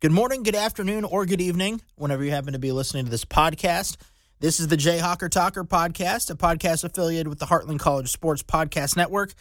Good 0.00 0.12
morning, 0.12 0.44
good 0.44 0.54
afternoon, 0.54 1.04
or 1.04 1.26
good 1.26 1.42
evening, 1.42 1.82
whenever 1.96 2.24
you 2.24 2.30
happen 2.30 2.54
to 2.54 2.58
be 2.58 2.72
listening 2.72 3.04
to 3.04 3.10
this 3.10 3.26
podcast. 3.26 3.98
This 4.38 4.58
is 4.58 4.68
the 4.68 4.78
Jayhawker 4.78 5.28
Talker 5.28 5.62
podcast, 5.62 6.30
a 6.30 6.34
podcast 6.36 6.84
affiliated 6.84 7.28
with 7.28 7.38
the 7.38 7.44
Heartland 7.44 7.80
College 7.80 8.10
Sports 8.10 8.42
Podcast 8.42 8.96
Network. 8.96 9.34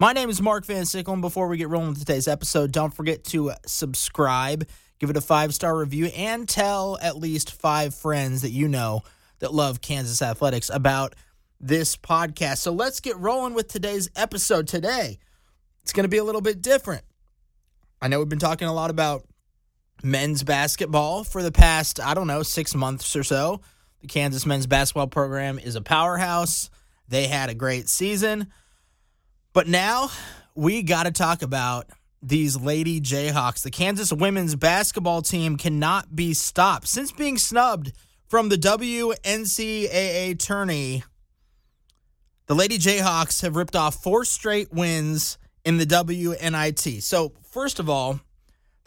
My 0.00 0.12
name 0.12 0.28
is 0.28 0.42
Mark 0.42 0.66
Van 0.66 0.84
Sickle, 0.84 1.12
and 1.12 1.22
before 1.22 1.46
we 1.46 1.58
get 1.58 1.68
rolling 1.68 1.90
with 1.90 2.00
today's 2.00 2.26
episode, 2.26 2.72
don't 2.72 2.92
forget 2.92 3.22
to 3.26 3.52
subscribe, 3.64 4.66
give 4.98 5.10
it 5.10 5.16
a 5.16 5.20
five 5.20 5.54
star 5.54 5.78
review, 5.78 6.06
and 6.06 6.48
tell 6.48 6.98
at 7.00 7.16
least 7.16 7.52
five 7.52 7.94
friends 7.94 8.42
that 8.42 8.50
you 8.50 8.66
know 8.66 9.02
that 9.38 9.54
love 9.54 9.80
Kansas 9.80 10.20
athletics 10.20 10.72
about 10.74 11.14
this 11.60 11.96
podcast. 11.96 12.58
So 12.58 12.72
let's 12.72 12.98
get 12.98 13.16
rolling 13.16 13.54
with 13.54 13.68
today's 13.68 14.10
episode. 14.16 14.66
Today, 14.66 15.20
it's 15.84 15.92
going 15.92 16.02
to 16.02 16.08
be 16.08 16.18
a 16.18 16.24
little 16.24 16.40
bit 16.40 16.60
different. 16.60 17.04
I 18.02 18.08
know 18.08 18.18
we've 18.18 18.28
been 18.28 18.40
talking 18.40 18.66
a 18.66 18.74
lot 18.74 18.90
about 18.90 19.24
men's 20.02 20.42
basketball 20.42 21.24
for 21.24 21.42
the 21.42 21.52
past, 21.52 22.00
I 22.00 22.14
don't 22.14 22.26
know, 22.26 22.42
six 22.42 22.74
months 22.74 23.14
or 23.16 23.22
so. 23.22 23.60
The 24.00 24.06
Kansas 24.06 24.46
men's 24.46 24.66
basketball 24.66 25.08
program 25.08 25.58
is 25.58 25.76
a 25.76 25.82
powerhouse. 25.82 26.70
They 27.08 27.26
had 27.26 27.50
a 27.50 27.54
great 27.54 27.88
season. 27.88 28.48
But 29.52 29.66
now 29.66 30.10
we 30.54 30.82
got 30.82 31.04
to 31.04 31.10
talk 31.10 31.42
about 31.42 31.86
these 32.22 32.56
Lady 32.56 33.00
Jayhawks. 33.00 33.62
The 33.62 33.70
Kansas 33.70 34.12
women's 34.12 34.54
basketball 34.54 35.22
team 35.22 35.56
cannot 35.56 36.14
be 36.14 36.34
stopped. 36.34 36.86
Since 36.88 37.12
being 37.12 37.38
snubbed 37.38 37.92
from 38.28 38.48
the 38.48 38.56
WNCAA 38.56 40.38
tourney, 40.38 41.02
the 42.46 42.54
Lady 42.54 42.78
Jayhawks 42.78 43.42
have 43.42 43.56
ripped 43.56 43.76
off 43.76 44.02
four 44.02 44.24
straight 44.24 44.72
wins 44.72 45.38
in 45.64 45.78
the 45.78 45.86
WNIT. 45.86 47.02
So, 47.02 47.32
first 47.42 47.78
of 47.78 47.88
all, 47.88 48.20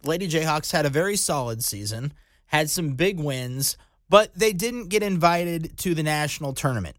Lady 0.05 0.27
Jayhawks 0.27 0.71
had 0.71 0.85
a 0.85 0.89
very 0.89 1.16
solid 1.16 1.63
season, 1.63 2.13
had 2.48 2.70
some 2.70 2.94
big 2.94 3.20
wins, 3.20 3.77
but 4.09 4.34
they 4.38 4.53
didn't 4.53 4.89
get 4.89 5.03
invited 5.03 5.77
to 5.80 5.95
the 5.95 6.03
national 6.03 6.53
tournament, 6.53 6.95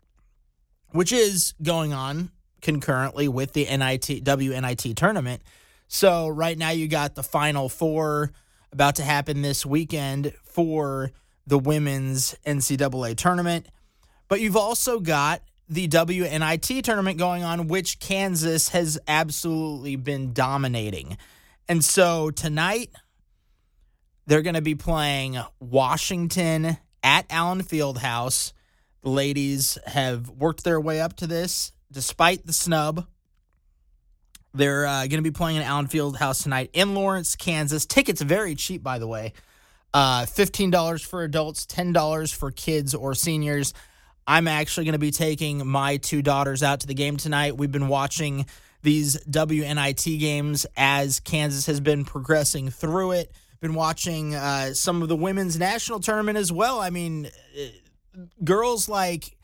which 0.91 1.13
is 1.13 1.55
going 1.63 1.93
on 1.93 2.31
concurrently 2.61 3.29
with 3.29 3.53
the 3.53 3.65
NIT 3.65 4.25
WNIT 4.25 4.97
tournament. 4.97 5.43
So 5.87 6.29
right 6.29 6.57
now 6.57 6.71
you 6.71 6.89
got 6.89 7.15
the 7.15 7.23
final 7.23 7.69
four 7.69 8.33
about 8.73 8.97
to 8.97 9.03
happen 9.03 9.43
this 9.43 9.65
weekend 9.65 10.33
for 10.43 11.13
the 11.47 11.59
women's 11.59 12.35
NCAA 12.47 13.17
tournament, 13.17 13.67
but 14.29 14.41
you've 14.41 14.57
also 14.57 14.99
got 14.99 15.43
the 15.69 15.89
WNIT 15.89 16.83
tournament 16.83 17.19
going 17.19 17.45
on, 17.45 17.69
which 17.69 18.01
Kansas 18.01 18.71
has 18.71 18.99
absolutely 19.07 19.97
been 19.97 20.33
dominating. 20.33 21.17
And 21.69 21.85
so 21.85 22.31
tonight, 22.31 22.91
they're 24.27 24.43
going 24.43 24.55
to 24.55 24.63
be 24.63 24.75
playing 24.75 25.39
Washington 25.61 26.79
at 27.03 27.27
Allen 27.31 27.63
Fieldhouse. 27.63 28.53
The 29.03 29.11
ladies 29.11 29.79
have 29.87 30.31
worked 30.31 30.65
their 30.65 30.81
way 30.81 31.01
up 31.01 31.17
to 31.17 31.27
this 31.27 31.73
despite 31.93 32.45
the 32.47 32.53
snub. 32.53 33.07
They're 34.53 34.87
uh, 34.87 35.07
going 35.07 35.11
to 35.11 35.23
be 35.23 35.31
playing 35.31 35.59
at 35.59 35.65
Allen 35.65 35.89
Fieldhouse 35.89 36.43
tonight 36.43 36.71
in 36.73 36.95
Lawrence, 36.95 37.37
Kansas. 37.37 37.87
Tickets 37.87 38.23
very 38.23 38.55
cheap, 38.55 38.83
by 38.83 38.99
the 38.99 39.07
way. 39.07 39.33
Uh, 39.93 40.23
$15 40.23 41.05
for 41.05 41.23
adults, 41.23 41.67
$10 41.67 42.35
for 42.35 42.51
kids 42.51 42.95
or 42.95 43.15
seniors. 43.15 43.75
I'm 44.27 44.49
actually 44.49 44.85
going 44.87 44.95
to 44.95 44.99
be 44.99 45.11
taking 45.11 45.67
my 45.67 45.99
two 45.99 46.23
daughters 46.23 46.63
out 46.63 46.81
to 46.81 46.87
the 46.87 46.95
game 46.95 47.17
tonight. 47.17 47.57
We've 47.57 47.71
been 47.71 47.89
watching 47.89 48.47
these 48.83 49.17
WNIT 49.25 50.19
games 50.19 50.67
as 50.77 51.21
Kansas 51.21 51.67
has 51.67 51.81
been 51.81 52.05
progressing 52.05 52.71
through 52.71 53.13
it. 53.13 53.33
Been 53.65 53.73
watching 53.73 54.35
uh, 54.35 54.75
some 54.75 55.01
of 55.01 55.09
the 55.09 55.17
women's 55.17 55.59
national 55.59 55.99
tournament 55.99 56.37
as 56.37 56.53
well. 56.53 56.83
I 56.83 56.91
mean, 56.91 57.31
uh, 57.59 58.21
girls 58.45 58.91
like 58.91 59.39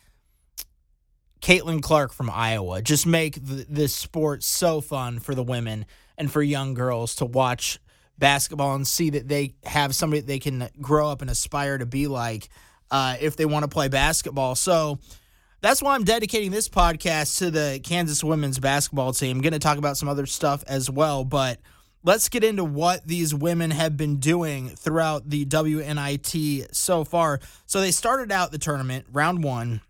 Caitlin 1.40 1.80
Clark 1.80 2.12
from 2.12 2.28
Iowa 2.28 2.82
just 2.82 3.06
make 3.06 3.42
th- 3.42 3.66
this 3.66 3.94
sport 3.94 4.42
so 4.42 4.82
fun 4.82 5.20
for 5.20 5.34
the 5.34 5.42
women 5.42 5.86
and 6.18 6.30
for 6.30 6.42
young 6.42 6.74
girls 6.74 7.14
to 7.14 7.24
watch 7.24 7.80
basketball 8.18 8.74
and 8.74 8.86
see 8.86 9.08
that 9.08 9.26
they 9.26 9.54
have 9.64 9.94
somebody 9.94 10.20
they 10.20 10.38
can 10.38 10.68
grow 10.82 11.08
up 11.08 11.22
and 11.22 11.30
aspire 11.30 11.78
to 11.78 11.86
be 11.86 12.06
like 12.06 12.50
uh, 12.90 13.16
if 13.22 13.36
they 13.36 13.46
want 13.46 13.62
to 13.62 13.68
play 13.68 13.88
basketball. 13.88 14.54
So 14.54 14.98
that's 15.62 15.80
why 15.80 15.94
I'm 15.94 16.04
dedicating 16.04 16.50
this 16.50 16.68
podcast 16.68 17.38
to 17.38 17.50
the 17.50 17.80
Kansas 17.82 18.22
women's 18.22 18.58
basketball 18.58 19.14
team. 19.14 19.38
I'm 19.38 19.42
going 19.42 19.54
to 19.54 19.58
talk 19.58 19.78
about 19.78 19.96
some 19.96 20.10
other 20.10 20.26
stuff 20.26 20.62
as 20.66 20.90
well, 20.90 21.24
but 21.24 21.58
let's 22.02 22.28
get 22.28 22.44
into 22.44 22.64
what 22.64 23.06
these 23.06 23.34
women 23.34 23.70
have 23.70 23.96
been 23.96 24.16
doing 24.16 24.70
throughout 24.70 25.28
the 25.28 25.44
WNIT 25.44 26.74
so 26.74 27.04
far. 27.04 27.40
So 27.66 27.80
they 27.80 27.90
started 27.90 28.32
out 28.32 28.52
the 28.52 28.58
tournament 28.58 29.06
round 29.12 29.44
1 29.44 29.80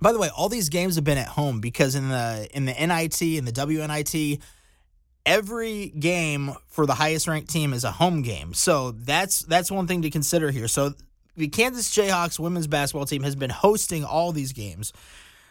by 0.00 0.12
the 0.12 0.18
way, 0.18 0.28
all 0.36 0.48
these 0.48 0.68
games 0.68 0.96
have 0.96 1.04
been 1.04 1.18
at 1.18 1.28
home 1.28 1.60
because 1.60 1.94
in 1.94 2.08
the 2.08 2.48
in 2.52 2.66
the 2.66 2.72
NIT 2.72 3.22
and 3.38 3.46
the 3.46 3.52
WNIT, 3.52 4.40
every 5.24 5.88
game 5.98 6.52
for 6.66 6.84
the 6.84 6.94
highest 6.94 7.26
ranked 7.26 7.50
team 7.50 7.72
is 7.72 7.84
a 7.84 7.92
home 7.92 8.22
game. 8.22 8.54
So 8.54 8.90
that's 8.90 9.40
that's 9.40 9.70
one 9.70 9.86
thing 9.86 10.02
to 10.02 10.10
consider 10.10 10.50
here. 10.50 10.68
So 10.68 10.92
the 11.36 11.48
Kansas 11.48 11.94
Jayhawks 11.94 12.38
women's 12.38 12.66
basketball 12.66 13.06
team 13.06 13.22
has 13.22 13.34
been 13.34 13.50
hosting 13.50 14.04
all 14.04 14.32
these 14.32 14.52
games. 14.52 14.92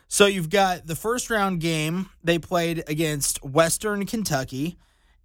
So 0.08 0.28
you've 0.28 0.50
got 0.50 0.86
the 0.86 0.96
first 0.96 1.30
round 1.30 1.60
game 1.60 2.10
they 2.24 2.38
played 2.38 2.84
against 2.88 3.44
Western 3.44 4.06
Kentucky, 4.06 4.78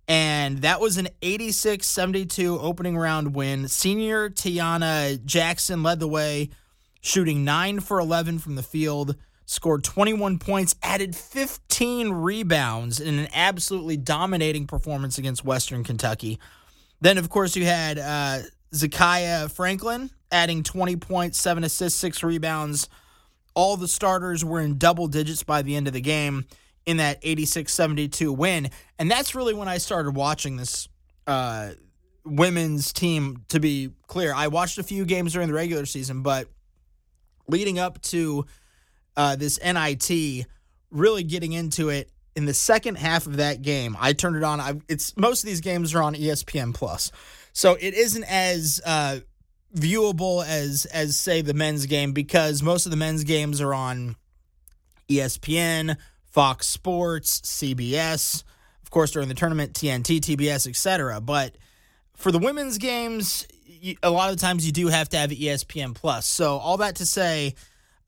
and 0.08 0.62
that 0.62 0.80
was 0.80 0.96
an 0.96 1.08
86 1.20 1.86
72 1.86 2.58
opening 2.58 2.96
round 2.96 3.34
win. 3.34 3.68
Senior 3.68 4.30
Taiyanna 4.30 5.22
Jackson 5.24 5.82
led 5.82 6.00
the 6.00 6.08
way, 6.08 6.48
shooting 7.02 7.44
9 7.44 7.80
for 7.80 8.00
11 8.00 8.38
from 8.38 8.56
the 8.56 8.62
field, 8.62 9.16
scored 9.44 9.84
21 9.84 10.38
points, 10.38 10.74
added 10.82 11.14
15 11.14 12.10
rebounds 12.10 12.98
in 12.98 13.18
an 13.18 13.28
absolutely 13.34 13.98
dominating 13.98 14.66
performance 14.66 15.18
against 15.18 15.44
Western 15.44 15.84
Kentucky. 15.84 16.38
Then, 17.02 17.18
of 17.18 17.28
course, 17.28 17.54
you 17.54 17.66
had 17.66 17.98
uh, 17.98 19.48
Franklin 19.48 20.10
adding 20.32 20.62
20 20.62 20.96
points, 20.96 21.38
seven 21.38 21.64
assists, 21.64 22.00
six 22.00 22.22
rebounds. 22.22 22.88
All 23.54 23.76
the 23.76 23.88
starters 23.88 24.44
were 24.44 24.60
in 24.60 24.78
double 24.78 25.06
digits 25.06 25.42
by 25.42 25.62
the 25.62 25.76
end 25.76 25.86
of 25.86 25.92
the 25.92 26.00
game 26.00 26.46
in 26.88 26.96
that 26.96 27.18
86 27.20 27.70
72 27.70 28.32
win. 28.32 28.70
And 28.98 29.10
that's 29.10 29.34
really 29.34 29.52
when 29.52 29.68
I 29.68 29.76
started 29.76 30.16
watching 30.16 30.56
this 30.56 30.88
uh, 31.26 31.72
women's 32.24 32.94
team, 32.94 33.44
to 33.48 33.60
be 33.60 33.90
clear. 34.06 34.32
I 34.32 34.48
watched 34.48 34.78
a 34.78 34.82
few 34.82 35.04
games 35.04 35.34
during 35.34 35.48
the 35.48 35.54
regular 35.54 35.84
season, 35.84 36.22
but 36.22 36.48
leading 37.46 37.78
up 37.78 38.00
to 38.04 38.46
uh, 39.18 39.36
this 39.36 39.60
NIT, 39.62 40.46
really 40.90 41.24
getting 41.24 41.52
into 41.52 41.90
it 41.90 42.10
in 42.34 42.46
the 42.46 42.54
second 42.54 42.96
half 42.96 43.26
of 43.26 43.36
that 43.36 43.60
game, 43.60 43.94
I 44.00 44.14
turned 44.14 44.36
it 44.36 44.42
on. 44.42 44.58
I, 44.58 44.80
it's 44.88 45.14
most 45.14 45.42
of 45.42 45.46
these 45.46 45.60
games 45.60 45.94
are 45.94 46.02
on 46.02 46.14
ESPN 46.14 46.72
Plus, 46.72 47.12
so 47.52 47.74
it 47.74 47.92
isn't 47.92 48.24
as 48.24 48.80
uh, 48.86 49.18
viewable 49.76 50.42
as 50.42 50.86
as 50.86 51.18
say 51.18 51.42
the 51.42 51.52
men's 51.52 51.84
game 51.84 52.12
because 52.12 52.62
most 52.62 52.86
of 52.86 52.90
the 52.90 52.96
men's 52.96 53.24
games 53.24 53.60
are 53.60 53.74
on 53.74 54.16
ESPN, 55.10 55.98
Fox 56.30 56.66
Sports, 56.66 57.40
CBS, 57.42 58.44
of 58.82 58.90
course 58.90 59.10
during 59.10 59.28
the 59.28 59.34
tournament 59.34 59.72
TNT, 59.72 60.20
TBS, 60.20 60.66
etc. 60.68 61.20
But 61.20 61.56
for 62.14 62.32
the 62.32 62.38
women's 62.38 62.78
games, 62.78 63.46
a 64.02 64.10
lot 64.10 64.30
of 64.30 64.36
the 64.36 64.40
times 64.40 64.66
you 64.66 64.72
do 64.72 64.88
have 64.88 65.08
to 65.10 65.16
have 65.16 65.30
ESPN 65.30 65.94
Plus. 65.94 66.26
So 66.26 66.58
all 66.58 66.78
that 66.78 66.96
to 66.96 67.06
say, 67.06 67.54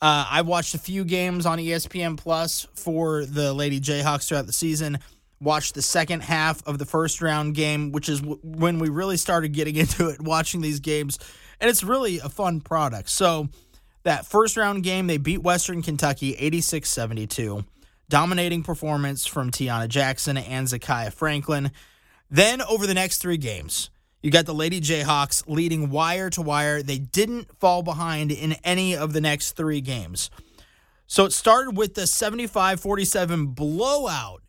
uh, 0.03 0.27
I 0.31 0.43
watched 0.43 0.75
a 0.75 0.79
few 0.79 1.05
games 1.05 1.47
on 1.47 1.59
ESPN 1.59 2.17
Plus 2.17 2.67
for 2.75 3.25
the 3.25 3.53
Lady 3.53 3.81
Jayhawks 3.81 4.29
throughout 4.29 4.47
the 4.47 4.53
season. 4.53 4.99
Watched 5.41 5.75
the 5.75 5.83
second 5.83 6.23
half 6.23 6.67
of 6.67 6.79
the 6.79 6.85
first 6.87 7.23
round 7.23 7.55
game, 7.55 7.93
which 7.93 8.09
is 8.09 8.21
w- 8.21 8.41
when 8.43 8.79
we 8.79 8.89
really 8.89 9.17
started 9.17 9.53
getting 9.53 9.77
into 9.85 10.09
it, 10.09 10.21
watching 10.21 10.61
these 10.61 10.81
games 10.81 11.19
and 11.61 11.69
it's 11.69 11.84
really 11.84 12.19
a 12.19 12.28
fun 12.28 12.61
product. 12.61 13.11
So 13.11 13.49
that 14.03 14.27
first 14.27 14.57
round 14.57 14.83
game, 14.83 15.07
they 15.07 15.19
beat 15.19 15.43
Western 15.43 15.83
Kentucky 15.83 16.34
86 16.34 16.89
72. 16.89 17.65
Dominating 18.10 18.65
performance 18.65 19.24
from 19.24 19.53
Taiyanna 19.53 19.89
Jackson 19.89 20.36
and 20.36 20.66
Zakiyah 20.66 21.12
Franklin. 21.12 21.71
Then 22.28 22.60
over 22.62 22.86
the 22.86 22.95
next 22.95 23.18
three 23.18 23.36
games, 23.36 23.89
you 24.21 24.33
got 24.33 24.47
the 24.47 24.53
Lady 24.53 24.80
Jayhawks 24.80 25.45
leading 25.47 25.91
wire 25.91 26.28
to 26.30 26.42
wire. 26.42 26.83
They 26.83 26.98
didn't 26.98 27.57
fall 27.59 27.83
behind 27.83 28.33
in 28.33 28.54
any 28.65 28.97
of 28.97 29.12
the 29.12 29.21
next 29.21 29.53
three 29.53 29.80
games. 29.80 30.28
So 31.07 31.24
it 31.24 31.33
started 31.33 31.77
with 31.77 31.95
the 31.95 32.07
75 32.07 32.80
47 32.80 33.47
blowout, 33.47 34.42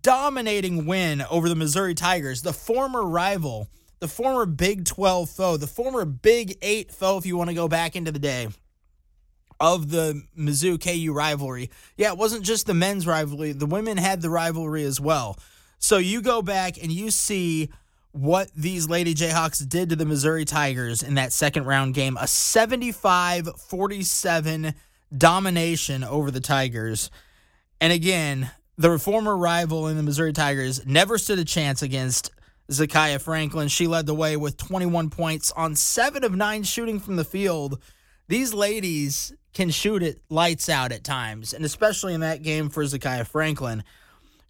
dominating 0.00 0.86
win 0.86 1.22
over 1.30 1.48
the 1.48 1.56
Missouri 1.56 1.94
Tigers, 1.94 2.42
the 2.42 2.52
former 2.52 3.02
rival 3.02 3.68
the 4.00 4.08
former 4.08 4.46
Big 4.46 4.86
12 4.86 5.28
foe, 5.28 5.56
the 5.58 5.66
former 5.66 6.04
Big 6.04 6.56
8 6.62 6.90
foe, 6.90 7.18
if 7.18 7.26
you 7.26 7.36
want 7.36 7.50
to 7.50 7.54
go 7.54 7.68
back 7.68 7.94
into 7.94 8.10
the 8.10 8.18
day, 8.18 8.48
of 9.60 9.90
the 9.90 10.22
Mizzou 10.36 10.82
KU 10.82 11.12
rivalry. 11.12 11.70
Yeah, 11.96 12.12
it 12.12 12.18
wasn't 12.18 12.44
just 12.44 12.66
the 12.66 12.74
men's 12.74 13.06
rivalry, 13.06 13.52
the 13.52 13.66
women 13.66 13.98
had 13.98 14.22
the 14.22 14.30
rivalry 14.30 14.84
as 14.84 15.00
well. 15.00 15.38
So 15.78 15.98
you 15.98 16.22
go 16.22 16.42
back 16.42 16.82
and 16.82 16.90
you 16.90 17.10
see 17.10 17.70
what 18.12 18.50
these 18.56 18.88
Lady 18.88 19.14
Jayhawks 19.14 19.66
did 19.68 19.90
to 19.90 19.96
the 19.96 20.04
Missouri 20.04 20.44
Tigers 20.44 21.02
in 21.02 21.14
that 21.14 21.32
second 21.32 21.64
round 21.64 21.94
game 21.94 22.16
a 22.20 22.26
75 22.26 23.48
47 23.56 24.74
domination 25.16 26.04
over 26.04 26.30
the 26.30 26.40
Tigers. 26.40 27.10
And 27.80 27.92
again, 27.92 28.50
the 28.76 28.98
former 28.98 29.36
rival 29.36 29.88
in 29.88 29.96
the 29.96 30.02
Missouri 30.02 30.32
Tigers 30.32 30.84
never 30.86 31.18
stood 31.18 31.38
a 31.38 31.44
chance 31.44 31.82
against 31.82 32.30
Zakiyah 32.70 33.20
Franklin. 33.20 33.68
She 33.68 33.86
led 33.86 34.06
the 34.06 34.14
way 34.14 34.36
with 34.36 34.56
21 34.56 35.10
points 35.10 35.50
on 35.52 35.74
seven 35.74 36.24
of 36.24 36.34
nine 36.34 36.62
shooting 36.62 37.00
from 37.00 37.16
the 37.16 37.24
field. 37.24 37.80
These 38.30 38.54
ladies 38.54 39.32
can 39.54 39.70
shoot 39.70 40.04
it 40.04 40.22
lights 40.28 40.68
out 40.68 40.92
at 40.92 41.02
times, 41.02 41.52
and 41.52 41.64
especially 41.64 42.14
in 42.14 42.20
that 42.20 42.42
game 42.44 42.68
for 42.68 42.84
Zakiyah 42.84 43.26
Franklin, 43.26 43.82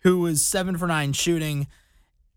who 0.00 0.18
was 0.18 0.44
seven 0.44 0.76
for 0.76 0.86
nine 0.86 1.14
shooting. 1.14 1.66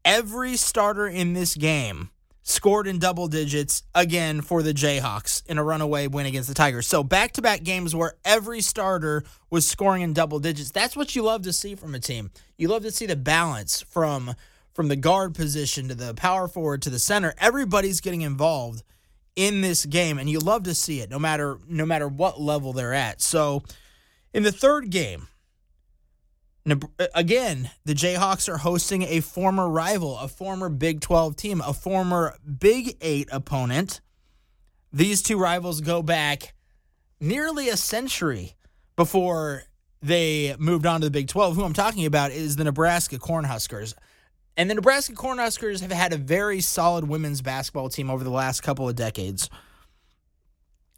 Every 0.05 0.55
starter 0.55 1.05
in 1.05 1.33
this 1.33 1.55
game 1.55 2.11
scored 2.43 2.87
in 2.87 2.97
double 2.97 3.27
digits 3.27 3.83
again 3.93 4.39
for 4.39 4.63
the 4.63 4.73
Jayhawks 4.73 5.45
in 5.45 5.57
a 5.57 5.65
runaway 5.65 6.07
win 6.07 6.27
against 6.27 6.47
the 6.47 6.55
Tigers. 6.55 6.87
So 6.87 7.03
back 7.03 7.33
to 7.33 7.41
back 7.41 7.63
games 7.63 7.93
where 7.93 8.13
every 8.23 8.61
starter 8.61 9.25
was 9.49 9.67
scoring 9.67 10.01
in 10.01 10.13
double 10.13 10.39
digits. 10.39 10.71
That's 10.71 10.95
what 10.95 11.13
you 11.13 11.23
love 11.23 11.41
to 11.41 11.51
see 11.51 11.75
from 11.75 11.93
a 11.93 11.99
team. 11.99 12.31
You 12.57 12.69
love 12.69 12.83
to 12.83 12.91
see 12.91 13.05
the 13.05 13.17
balance 13.17 13.81
from 13.81 14.35
from 14.73 14.87
the 14.87 14.95
guard 14.95 15.35
position 15.35 15.89
to 15.89 15.95
the 15.95 16.13
power 16.13 16.47
forward 16.47 16.81
to 16.83 16.89
the 16.89 16.99
center. 16.99 17.33
Everybody's 17.37 17.99
getting 17.99 18.21
involved 18.21 18.81
in 19.35 19.62
this 19.62 19.85
game 19.85 20.18
and 20.19 20.30
you 20.30 20.39
love 20.39 20.63
to 20.63 20.75
see 20.75 21.01
it 21.01 21.09
no 21.09 21.18
matter 21.18 21.57
no 21.68 21.85
matter 21.85 22.07
what 22.07 22.39
level 22.39 22.74
they're 22.74 22.94
at. 22.94 23.21
So 23.21 23.63
in 24.33 24.44
the 24.44 24.51
third 24.51 24.89
game, 24.89 25.27
again, 27.13 27.69
the 27.85 27.94
Jayhawks 27.94 28.47
are 28.47 28.57
hosting 28.57 29.03
a 29.03 29.19
former 29.19 29.69
rival, 29.69 30.18
a 30.18 30.27
former 30.27 30.69
Big 30.69 31.01
12 31.01 31.35
team, 31.35 31.62
a 31.62 31.74
former 31.74 32.35
Big 32.59 32.97
8 33.01 33.30
opponent. 33.31 34.01
These 34.91 35.24
two 35.24 35.38
rivals 35.38 35.81
go 35.81 36.01
back 36.01 36.53
nearly 37.19 37.69
a 37.69 37.77
century 37.77 38.53
before 38.95 39.63
they 40.01 40.56
moved 40.59 40.86
on 40.86 41.01
to 41.01 41.07
the 41.07 41.12
Big 41.12 41.27
12. 41.27 41.56
Who 41.56 41.63
I'm 41.63 41.74
talking 41.74 42.06
about 42.06 42.31
is 42.31 42.56
the 42.56 42.63
Nebraska 42.63 43.18
Cornhuskers. 43.18 43.94
And 44.55 44.69
the 44.69 44.75
Nebraska 44.75 45.13
Cornhuskers 45.13 45.81
have 45.81 45.91
had 45.91 46.13
a 46.13 46.17
very 46.17 46.61
solid 46.61 47.07
women's 47.07 47.41
basketball 47.41 47.89
team 47.89 48.09
over 48.09 48.23
the 48.23 48.29
last 48.29 48.61
couple 48.61 48.88
of 48.88 48.95
decades. 48.95 49.50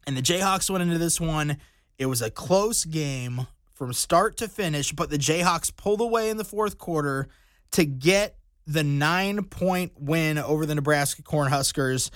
And 0.05 0.17
the 0.17 0.21
Jayhawks 0.21 0.69
went 0.69 0.83
into 0.83 0.97
this 0.97 1.21
one. 1.21 1.57
It 1.97 2.07
was 2.07 2.21
a 2.21 2.29
close 2.29 2.83
game 2.83 3.47
from 3.73 3.93
start 3.93 4.37
to 4.37 4.47
finish, 4.47 4.91
but 4.91 5.09
the 5.09 5.17
Jayhawks 5.17 5.75
pulled 5.75 6.01
away 6.01 6.29
in 6.29 6.37
the 6.37 6.43
fourth 6.43 6.77
quarter 6.77 7.27
to 7.71 7.85
get 7.85 8.37
the 8.67 8.83
nine 8.83 9.43
point 9.43 9.93
win 9.99 10.37
over 10.37 10.65
the 10.65 10.75
Nebraska 10.75 11.21
Cornhuskers. 11.21 12.09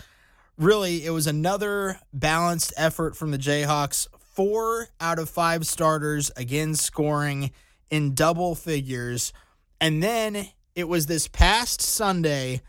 Really, 0.58 1.06
it 1.06 1.12
was 1.12 1.28
another 1.28 2.00
balanced 2.12 2.74
effort 2.76 3.16
from 3.16 3.32
the 3.32 3.38
Jayhawks. 3.38 4.08
Four 4.20 4.88
out 5.00 5.20
of 5.20 5.30
five 5.30 5.66
starters, 5.66 6.32
again, 6.36 6.76
scoring 6.76 7.52
in 7.90 8.14
double 8.14 8.56
figures. 8.56 9.34
And 9.82 10.04
then 10.04 10.50
it 10.80 10.88
was 10.88 11.06
this 11.06 11.28
past 11.28 11.82
Sunday 11.82 12.62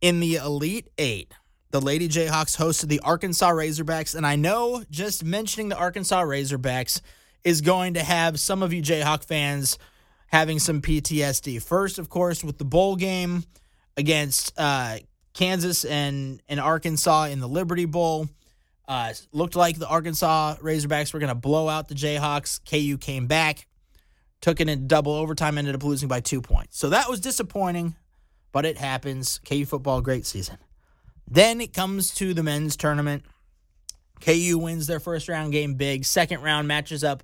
in 0.00 0.20
the 0.20 0.36
Elite 0.36 0.88
Eight. 0.98 1.32
The 1.70 1.80
Lady 1.80 2.08
Jayhawks 2.08 2.56
hosted 2.56 2.88
the 2.88 3.00
Arkansas 3.00 3.50
Razorbacks. 3.50 4.14
And 4.14 4.26
I 4.26 4.36
know 4.36 4.84
just 4.90 5.24
mentioning 5.24 5.68
the 5.68 5.76
Arkansas 5.76 6.22
Razorbacks 6.22 7.00
is 7.44 7.60
going 7.62 7.94
to 7.94 8.02
have 8.02 8.38
some 8.38 8.62
of 8.62 8.72
you 8.72 8.82
Jayhawk 8.82 9.24
fans 9.24 9.78
having 10.26 10.58
some 10.58 10.82
PTSD. 10.82 11.62
First, 11.62 11.98
of 11.98 12.08
course, 12.10 12.44
with 12.44 12.58
the 12.58 12.64
bowl 12.64 12.96
game 12.96 13.44
against 13.96 14.52
uh, 14.58 14.98
Kansas 15.32 15.84
and, 15.84 16.42
and 16.48 16.60
Arkansas 16.60 17.24
in 17.24 17.40
the 17.40 17.48
Liberty 17.48 17.86
Bowl. 17.86 18.28
Uh, 18.86 19.12
looked 19.32 19.56
like 19.56 19.78
the 19.78 19.88
Arkansas 19.88 20.56
Razorbacks 20.62 21.12
were 21.12 21.20
going 21.20 21.28
to 21.28 21.34
blow 21.34 21.68
out 21.68 21.88
the 21.88 21.94
Jayhawks. 21.94 22.60
KU 22.68 22.96
came 22.96 23.26
back, 23.26 23.66
took 24.40 24.60
it 24.60 24.68
in 24.68 24.86
double 24.86 25.12
overtime, 25.12 25.58
ended 25.58 25.74
up 25.74 25.84
losing 25.84 26.08
by 26.08 26.20
two 26.20 26.40
points. 26.40 26.78
So 26.78 26.90
that 26.90 27.08
was 27.08 27.20
disappointing, 27.20 27.96
but 28.52 28.64
it 28.64 28.78
happens. 28.78 29.40
KU 29.48 29.64
football, 29.64 30.00
great 30.00 30.26
season. 30.26 30.58
Then 31.30 31.60
it 31.60 31.72
comes 31.72 32.14
to 32.14 32.32
the 32.32 32.42
men's 32.42 32.76
tournament. 32.76 33.24
KU 34.20 34.58
wins 34.58 34.86
their 34.86 35.00
first 35.00 35.28
round 35.28 35.52
game 35.52 35.74
big. 35.74 36.04
Second 36.04 36.42
round 36.42 36.66
matches 36.68 37.04
up 37.04 37.22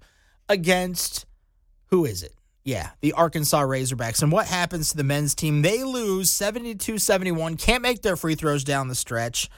against 0.48 1.26
who 1.86 2.04
is 2.04 2.22
it? 2.22 2.32
Yeah, 2.64 2.90
the 3.02 3.12
Arkansas 3.12 3.62
Razorbacks. 3.62 4.22
And 4.22 4.32
what 4.32 4.46
happens 4.46 4.90
to 4.90 4.96
the 4.96 5.04
men's 5.04 5.34
team? 5.34 5.62
They 5.62 5.84
lose 5.84 6.30
72 6.30 6.98
71, 6.98 7.56
can't 7.56 7.82
make 7.82 8.02
their 8.02 8.16
free 8.16 8.34
throws 8.34 8.64
down 8.64 8.88
the 8.88 8.94
stretch. 8.94 9.50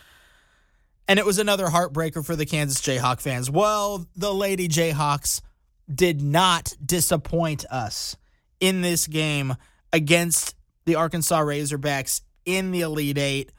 And 1.09 1.21
it 1.21 1.25
was 1.25 1.39
another 1.39 1.67
heartbreaker 1.67 2.25
for 2.25 2.35
the 2.35 2.47
Kansas 2.47 2.81
Jayhawk 2.81 3.21
fans. 3.21 3.49
Well, 3.49 4.07
the 4.17 4.35
Lady 4.35 4.69
Jayhawks 4.69 5.41
did 5.93 6.21
not 6.21 6.75
disappoint 6.85 7.65
us 7.71 8.17
in 8.61 8.81
this 8.81 9.07
game 9.07 9.57
against 9.93 10.55
the 10.85 10.95
Arkansas 10.95 11.41
Razorbacks 11.41 12.23
in 12.45 12.71
the 12.71 12.81
Elite 12.81 13.19
Eight 13.19 13.53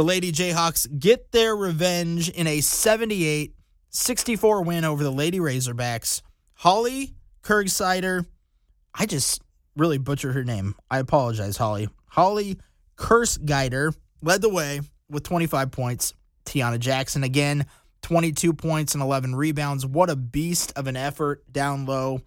the 0.00 0.04
Lady 0.04 0.32
Jayhawks 0.32 0.86
get 0.98 1.32
their 1.32 1.54
revenge 1.54 2.30
in 2.30 2.46
a 2.46 2.60
78 2.60 3.54
64 3.90 4.62
win 4.62 4.84
over 4.84 5.02
the 5.02 5.10
Lady 5.10 5.40
Razorbacks. 5.40 6.22
Holly 6.54 7.14
Kurgsider, 7.42 8.24
I 8.94 9.06
just 9.06 9.42
really 9.76 9.98
butchered 9.98 10.34
her 10.34 10.44
name. 10.44 10.74
I 10.90 11.00
apologize, 11.00 11.56
Holly. 11.56 11.88
Holly 12.06 12.58
Kersgieter 12.96 13.94
led 14.22 14.40
the 14.40 14.48
way 14.48 14.80
with 15.10 15.24
25 15.24 15.70
points. 15.70 16.14
Taiyanna 16.46 16.78
Jackson 16.78 17.22
again, 17.22 17.66
22 18.10 18.54
points 18.54 18.94
and 18.94 19.04
11 19.04 19.36
rebounds. 19.36 19.86
What 19.86 20.10
a 20.10 20.16
beast 20.16 20.72
of 20.74 20.88
an 20.88 20.96
effort 20.96 21.44
down 21.52 21.86
low 21.86 22.22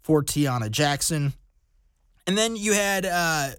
for 0.00 0.22
Taiyanna 0.22 0.70
Jackson. 0.70 1.34
And 2.26 2.38
then 2.38 2.56
you 2.56 2.72
had 2.72 3.04
uh, 3.04 3.50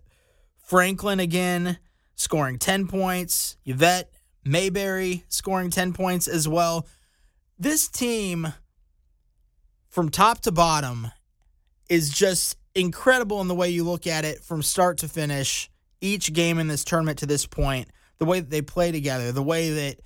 Franklin 0.57 1.19
again 1.19 1.77
scoring 2.15 2.57
10 2.57 2.87
points. 2.87 3.57
Wyvette 3.67 4.05
Mayberry 4.43 5.25
scoring 5.27 5.69
10 5.69 5.93
points 5.93 6.27
as 6.27 6.47
well. 6.47 6.87
This 7.59 7.87
team, 7.87 8.51
from 9.89 10.09
top 10.09 10.39
to 10.41 10.51
bottom, 10.51 11.11
is 11.87 12.09
just 12.09 12.57
incredible 12.73 13.41
in 13.41 13.47
the 13.47 13.53
way 13.53 13.69
you 13.69 13.83
look 13.83 14.07
at 14.07 14.25
it 14.25 14.43
from 14.43 14.63
start 14.63 14.97
to 14.97 15.07
finish. 15.07 15.69
Each 16.01 16.33
game 16.33 16.57
in 16.57 16.67
this 16.67 16.83
tournament 16.83 17.19
to 17.19 17.27
this 17.27 17.45
point, 17.45 17.89
the 18.17 18.25
way 18.25 18.39
that 18.39 18.49
they 18.49 18.63
play 18.63 18.91
together, 18.91 19.31
the 19.31 19.43
way 19.43 19.69
that 19.69 19.99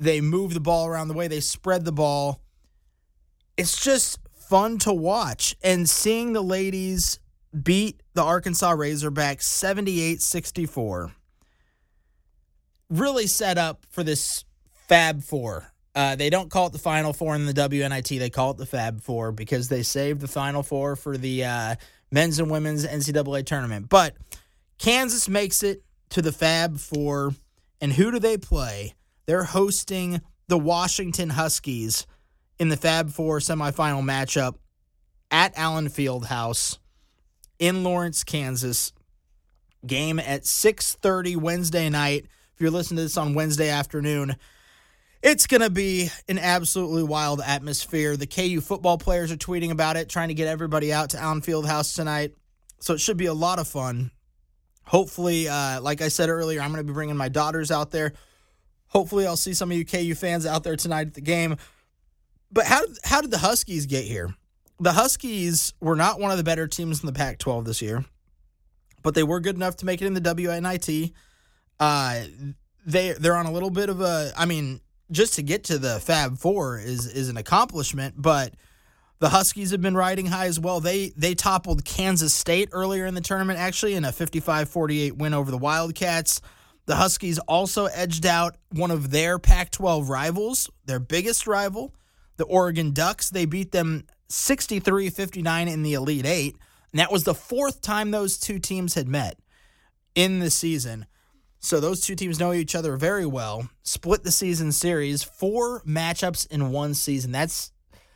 they 0.00 0.20
move 0.20 0.54
the 0.54 0.60
ball 0.60 0.86
around, 0.86 1.08
the 1.08 1.14
way 1.14 1.28
they 1.28 1.40
spread 1.40 1.84
the 1.84 1.92
ball. 1.92 2.40
It's 3.56 3.82
just 3.84 4.18
fun 4.34 4.78
to 4.78 4.92
watch. 4.92 5.54
And 5.62 5.88
seeing 5.88 6.32
the 6.32 6.42
ladies 6.42 7.20
beat 7.62 8.02
the 8.14 8.22
Arkansas 8.22 8.74
Razorbacks 8.74 9.42
78 9.42 10.22
64 10.22 11.12
really 12.90 13.26
set 13.26 13.56
up 13.56 13.86
for 13.90 14.02
this 14.02 14.44
Fab 14.88 15.22
Four. 15.22 15.72
Uh, 15.94 16.16
they 16.16 16.30
don't 16.30 16.50
call 16.50 16.66
it 16.66 16.72
the 16.72 16.78
Final 16.78 17.12
Four 17.12 17.34
in 17.34 17.46
the 17.46 17.54
WNIT. 17.54 18.18
They 18.18 18.30
call 18.30 18.52
it 18.52 18.56
the 18.56 18.66
Fab 18.66 19.00
Four 19.00 19.32
because 19.32 19.68
they 19.68 19.82
saved 19.82 20.20
the 20.20 20.28
Final 20.28 20.62
Four 20.62 20.96
for 20.96 21.16
the 21.16 21.44
uh, 21.44 21.74
men's 22.10 22.38
and 22.38 22.50
women's 22.50 22.86
NCAA 22.86 23.46
tournament. 23.46 23.88
But 23.88 24.16
Kansas 24.78 25.28
makes 25.28 25.62
it 25.62 25.82
to 26.10 26.22
the 26.22 26.32
Fab 26.32 26.78
Four. 26.78 27.34
And 27.80 27.92
who 27.92 28.10
do 28.10 28.18
they 28.18 28.36
play? 28.36 28.94
They're 29.30 29.44
hosting 29.44 30.22
the 30.48 30.58
Washington 30.58 31.30
Huskies 31.30 32.04
in 32.58 32.68
the 32.68 32.76
Fab 32.76 33.10
Four 33.10 33.38
semifinal 33.38 34.02
matchup 34.02 34.56
at 35.30 35.56
Allen 35.56 35.86
Fieldhouse 35.86 36.78
in 37.60 37.84
Lawrence, 37.84 38.24
Kansas. 38.24 38.92
Game 39.86 40.18
at 40.18 40.46
6:30 40.46 41.36
Wednesday 41.36 41.88
night 41.88 42.24
if 42.24 42.60
you're 42.60 42.72
listening 42.72 42.96
to 42.96 43.02
this 43.04 43.16
on 43.16 43.34
Wednesday 43.34 43.68
afternoon, 43.68 44.34
it's 45.22 45.46
going 45.46 45.60
to 45.60 45.70
be 45.70 46.10
an 46.28 46.40
absolutely 46.40 47.04
wild 47.04 47.40
atmosphere. 47.40 48.16
The 48.16 48.26
KU 48.26 48.60
football 48.60 48.98
players 48.98 49.30
are 49.30 49.36
tweeting 49.36 49.70
about 49.70 49.96
it, 49.96 50.08
trying 50.08 50.26
to 50.26 50.34
get 50.34 50.48
everybody 50.48 50.92
out 50.92 51.10
to 51.10 51.20
Allen 51.20 51.40
Fieldhouse 51.40 51.94
tonight. 51.94 52.34
So 52.80 52.94
it 52.94 53.00
should 53.00 53.16
be 53.16 53.26
a 53.26 53.32
lot 53.32 53.60
of 53.60 53.68
fun. 53.68 54.10
Hopefully, 54.86 55.48
uh, 55.48 55.80
like 55.82 56.02
I 56.02 56.08
said 56.08 56.30
earlier, 56.30 56.60
I'm 56.60 56.72
going 56.72 56.84
to 56.84 56.92
be 56.92 56.94
bringing 56.94 57.16
my 57.16 57.28
daughters 57.28 57.70
out 57.70 57.92
there. 57.92 58.12
Hopefully, 58.90 59.26
I'll 59.26 59.36
see 59.36 59.54
some 59.54 59.70
of 59.70 59.76
you 59.76 59.84
KU 59.84 60.14
fans 60.14 60.46
out 60.46 60.62
there 60.62 60.76
tonight 60.76 61.08
at 61.08 61.14
the 61.14 61.20
game. 61.20 61.56
But 62.52 62.66
how 62.66 62.82
how 63.04 63.20
did 63.20 63.30
the 63.30 63.38
Huskies 63.38 63.86
get 63.86 64.04
here? 64.04 64.34
The 64.78 64.92
Huskies 64.92 65.74
were 65.80 65.96
not 65.96 66.20
one 66.20 66.30
of 66.30 66.38
the 66.38 66.44
better 66.44 66.66
teams 66.66 67.00
in 67.00 67.06
the 67.06 67.12
Pac-12 67.12 67.64
this 67.64 67.82
year, 67.82 68.04
but 69.02 69.14
they 69.14 69.22
were 69.22 69.40
good 69.40 69.54
enough 69.56 69.76
to 69.76 69.86
make 69.86 70.00
it 70.02 70.06
in 70.06 70.14
the 70.14 70.20
WNIT. 70.20 71.12
Uh, 71.78 72.22
they 72.86 73.12
they're 73.12 73.36
on 73.36 73.46
a 73.46 73.52
little 73.52 73.70
bit 73.70 73.88
of 73.88 74.00
a. 74.00 74.32
I 74.36 74.46
mean, 74.46 74.80
just 75.10 75.34
to 75.34 75.42
get 75.42 75.64
to 75.64 75.78
the 75.78 76.00
Fab 76.00 76.38
Four 76.38 76.78
is 76.78 77.06
is 77.06 77.28
an 77.28 77.36
accomplishment, 77.36 78.14
but 78.16 78.54
The 79.20 79.28
Huskies 79.28 79.70
have 79.72 79.82
been 79.82 79.96
riding 79.96 80.26
high 80.26 80.46
as 80.46 80.58
well. 80.58 80.80
They 80.80 81.10
they 81.10 81.34
toppled 81.34 81.84
Kansas 81.84 82.32
State 82.32 82.70
earlier 82.72 83.04
in 83.04 83.14
the 83.14 83.20
tournament, 83.20 83.58
actually, 83.58 83.94
in 83.94 84.04
a 84.04 84.12
55 84.12 84.70
48 84.70 85.16
win 85.16 85.34
over 85.34 85.50
the 85.50 85.58
Wildcats. 85.58 86.40
The 86.90 86.96
Huskies 86.96 87.38
also 87.38 87.86
edged 87.86 88.26
out 88.26 88.56
one 88.70 88.90
of 88.90 89.12
their 89.12 89.38
Pac 89.38 89.70
12 89.70 90.08
rivals, 90.08 90.68
their 90.86 90.98
biggest 90.98 91.46
rival, 91.46 91.94
the 92.36 92.42
Oregon 92.46 92.90
Ducks. 92.90 93.30
They 93.30 93.44
beat 93.44 93.70
them 93.70 94.08
63 94.28 95.08
59 95.08 95.68
in 95.68 95.84
the 95.84 95.94
Elite 95.94 96.26
Eight. 96.26 96.56
And 96.90 96.98
that 96.98 97.12
was 97.12 97.22
the 97.22 97.32
fourth 97.32 97.80
time 97.80 98.10
those 98.10 98.36
two 98.40 98.58
teams 98.58 98.94
had 98.94 99.06
met 99.06 99.38
in 100.16 100.40
the 100.40 100.50
season. 100.50 101.06
So 101.60 101.78
those 101.78 102.00
two 102.00 102.16
teams 102.16 102.40
know 102.40 102.52
each 102.52 102.74
other 102.74 102.96
very 102.96 103.24
well. 103.24 103.70
Split 103.84 104.24
the 104.24 104.32
season 104.32 104.72
series, 104.72 105.22
four 105.22 105.82
matchups 105.82 106.50
in 106.50 106.72
one 106.72 106.94
season. 106.94 107.30
That's 107.30 107.70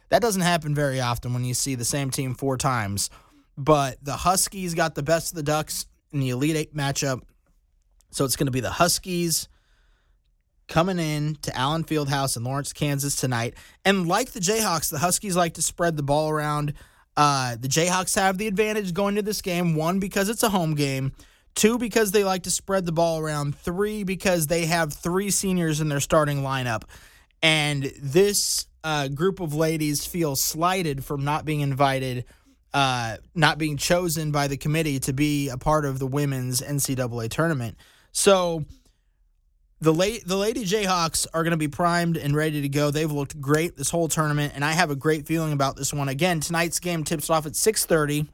that 0.09 0.21
doesn't 0.21 0.43
happen 0.43 0.75
very 0.75 1.00
often 1.00 1.33
when 1.33 1.45
you 1.45 1.54
see 1.54 1.76
the 1.76 1.85
same 1.85 2.11
team 2.11 2.35
four 2.35 2.57
times. 2.57 3.09
But 3.57 4.04
the 4.04 4.16
Huskies 4.16 4.75
got 4.75 4.97
the 4.97 5.04
best 5.04 5.31
of 5.31 5.37
the 5.37 5.45
Ducks 5.45 5.87
in 6.11 6.19
the 6.19 6.31
Elite 6.31 6.57
Eight 6.57 6.75
matchup. 6.75 7.21
So 8.14 8.25
it's 8.25 8.37
going 8.37 8.47
to 8.47 8.52
be 8.52 8.61
the 8.61 8.71
Huskies 8.71 9.49
coming 10.68 11.00
in 11.00 11.37
to 11.42 11.56
Allen 11.56 11.83
Fieldhouse 11.83 12.37
in 12.37 12.44
Lawrence, 12.44 12.73
Kansas 12.73 13.16
tonight. 13.16 13.54
And 13.85 14.06
like 14.06 14.30
the 14.30 14.40
Jayhawks, 14.40 14.88
the 14.88 14.99
Huskies 14.99 15.37
like 15.37 15.54
to 15.54 15.62
spread 15.62 15.97
the 15.97 16.04
ball 16.04 16.30
around. 16.30 16.75
Uh, 17.16 17.56
the 17.59 17.66
Jayhawks 17.66 18.14
have 18.14 18.38
the 18.38 18.47
advantage 18.47 18.94
going 18.94 19.16
to 19.16 19.23
this 19.23 19.42
game. 19.42 19.75
One, 19.75 19.99
because 19.99 20.28
it's 20.28 20.44
a 20.44 20.49
home 20.49 20.76
game. 20.76 21.12
Two, 21.56 21.76
because 21.76 22.12
they 22.12 22.23
like 22.23 22.44
to 22.44 22.52
spread 22.52 22.87
the 22.87 22.92
ball 22.92 23.18
around. 23.18 23.56
Three, 23.56 24.04
because 24.04 24.47
they 24.47 24.66
have 24.66 24.92
three 24.92 25.30
seniors 25.30 25.80
in 25.80 25.88
their 25.88 26.00
starting 26.00 26.42
lineup. 26.42 26.85
And 27.42 27.92
this 28.00 28.68
uh, 28.85 29.09
group 29.09 29.40
of 29.40 29.54
ladies 29.54 30.06
feel 30.06 30.37
slighted 30.37 31.04
from 31.04 31.25
not 31.25 31.44
being 31.44 31.61
invited, 31.61 32.26
uh, 32.73 33.16
not 33.35 33.59
being 33.59 33.76
chosen 33.76 34.30
by 34.30 34.47
the 34.47 34.56
committee 34.56 35.00
to 35.00 35.12
be 35.12 35.49
a 35.49 35.59
part 35.59 35.85
of 35.85 35.99
the 35.99 36.06
women's 36.06 36.61
NCAA 36.61 37.28
tournament. 37.28 37.76
So 38.14 38.64
the 39.80 39.92
late 39.92 40.26
the 40.26 40.37
Lady 40.37 40.64
Jayhawks 40.64 41.26
are 41.35 41.42
going 41.42 41.50
to 41.50 41.59
be 41.59 41.68
primed 41.68 42.16
and 42.16 42.35
ready 42.35 42.62
to 42.62 42.68
go. 42.68 42.90
They've 42.90 43.11
looked 43.11 43.38
great 43.40 43.76
this 43.76 43.90
whole 43.90 44.09
tournament, 44.09 44.52
and 44.54 44.64
I 44.64 44.73
have 44.73 44.90
a 44.90 44.97
great 44.97 45.26
feeling 45.26 45.52
about 45.52 45.76
this 45.76 45.92
one. 45.92 46.09
Again, 46.09 46.40
tonight's 46.40 46.78
game 46.80 47.04
tips 47.04 47.28
off 47.28 47.44
at 47.44 47.56
six 47.56 47.85
thirty. 47.85 48.26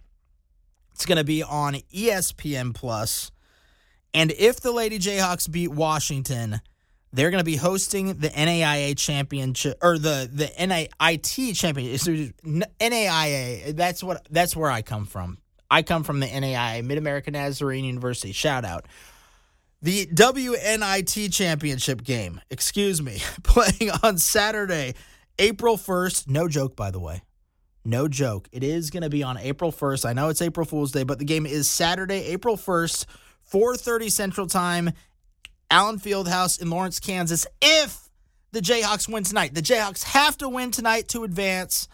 It's 0.93 1.07
going 1.07 1.19
to 1.19 1.25
be 1.25 1.43
on 1.43 1.75
ESPN 1.95 2.75
Plus. 2.75 3.33
And 4.13 4.33
if 4.33 4.61
the 4.61 4.71
Lady 4.71 4.99
Jayhawks 4.99 5.51
beat 5.51 5.69
Washington, 5.69 6.61
they're 7.13 7.31
going 7.31 7.41
to 7.41 7.45
be 7.45 7.57
hosting 7.57 8.19
the 8.19 8.29
NAIA 8.29 8.97
championship 8.99 9.79
or 9.83 9.99
the 9.99 10.29
the 10.31 10.53
NAIT 10.59 11.55
championship. 11.57 12.35
NAIA. 12.45 13.75
That's 13.75 14.05
what 14.05 14.27
that's 14.31 14.55
where 14.55 14.71
I 14.71 14.83
come 14.83 15.07
from. 15.07 15.39
I 15.71 15.83
come 15.83 16.03
from 16.03 16.21
the 16.21 16.27
NAIA, 16.27 16.85
Mid 16.85 16.99
American 16.99 17.33
Nazarene 17.33 17.85
University. 17.87 18.33
Shout 18.33 18.67
out. 18.67 18.85
The 19.83 20.07
WNIT 20.07 21.33
championship 21.33 22.05
game, 22.05 22.43
excuse 22.51 23.01
me, 23.01 23.23
playing 23.43 23.91
on 24.03 24.19
Saturday, 24.19 24.95
April 25.39 25.79
1st. 25.79 26.29
No 26.29 26.49
joke, 26.49 26.77
by 26.77 26.91
the 26.91 27.01
way. 27.01 27.23
No 27.83 28.07
joke. 28.07 28.47
It 28.53 28.63
is 28.63 28.91
going 28.91 29.05
to 29.05 29.09
be 29.09 29.23
on 29.23 29.39
April 29.39 29.73
1st. 29.73 30.05
I 30.05 30.13
know 30.13 30.29
it's 30.29 30.43
April 30.43 30.67
Fool's 30.67 30.93
Day, 30.93 31.03
but 31.03 31.19
the 31.19 31.25
game 31.25 31.47
is 31.47 31.67
Saturday, 31.67 32.27
April 32.27 32.59
1st, 32.59 33.07
4:30 33.51 34.13
Central 34.13 34.47
Time, 34.47 34.93
Allen 35.71 35.99
Fieldhouse 35.99 36.61
in 36.61 36.69
Lawrence, 36.69 37.01
Kansas. 37.01 37.47
If 37.63 38.11
the 38.53 38.61
Jayhawks 38.61 39.11
win 39.11 39.25
tonight, 39.25 39.55
the 39.55 39.63
Jayhawks 39.63 40.05
have 40.05 40.37
to 40.39 40.49
win 40.51 40.73
tonight 40.73 41.09
to 41.09 41.25
advance 41.25 41.89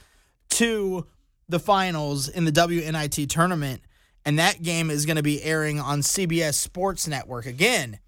to 0.50 1.06
the 1.48 1.60
finals 1.60 2.28
in 2.28 2.44
the 2.44 2.52
WNIT 2.52 3.28
tournament, 3.28 3.82
and 4.26 4.40
that 4.40 4.60
game 4.60 4.90
is 4.90 5.06
going 5.06 5.16
to 5.16 5.22
be 5.22 5.42
airing 5.44 5.78
on 5.78 6.00
CBS 6.00 6.54
Sports 6.54 7.06
Network 7.06 7.46
again. 7.46 8.00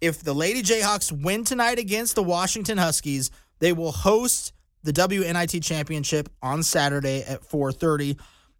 If 0.00 0.20
the 0.20 0.34
Lady 0.34 0.62
Jayhawks 0.62 1.12
win 1.12 1.44
tonight 1.44 1.78
against 1.78 2.16
the 2.16 2.24
Washington 2.24 2.76
Huskies, 2.76 3.30
they 3.60 3.72
will 3.72 3.92
host 3.92 4.52
the 4.82 4.92
WNIT 4.92 5.62
Championship 5.62 6.28
on 6.42 6.64
Saturday 6.64 7.22
at 7.22 7.44
4:30. 7.44 8.18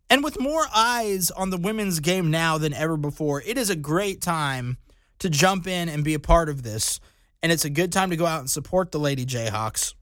And 0.08 0.22
with 0.22 0.38
more 0.38 0.66
eyes 0.74 1.32
on 1.32 1.50
the 1.50 1.56
women's 1.56 1.98
game 1.98 2.30
now 2.30 2.58
than 2.58 2.72
ever 2.72 2.96
before, 2.96 3.42
it 3.42 3.58
is 3.58 3.70
a 3.70 3.76
great 3.76 4.20
time 4.20 4.76
to 5.18 5.28
jump 5.28 5.66
in 5.66 5.88
and 5.88 6.04
be 6.04 6.14
a 6.14 6.20
part 6.20 6.48
of 6.48 6.62
this. 6.62 7.00
And 7.42 7.50
it's 7.50 7.64
a 7.64 7.70
good 7.70 7.92
time 7.92 8.10
to 8.10 8.16
go 8.16 8.26
out 8.26 8.40
and 8.40 8.50
support 8.50 8.92
the 8.92 9.00
Lady 9.00 9.26
Jayhawks, 9.26 9.94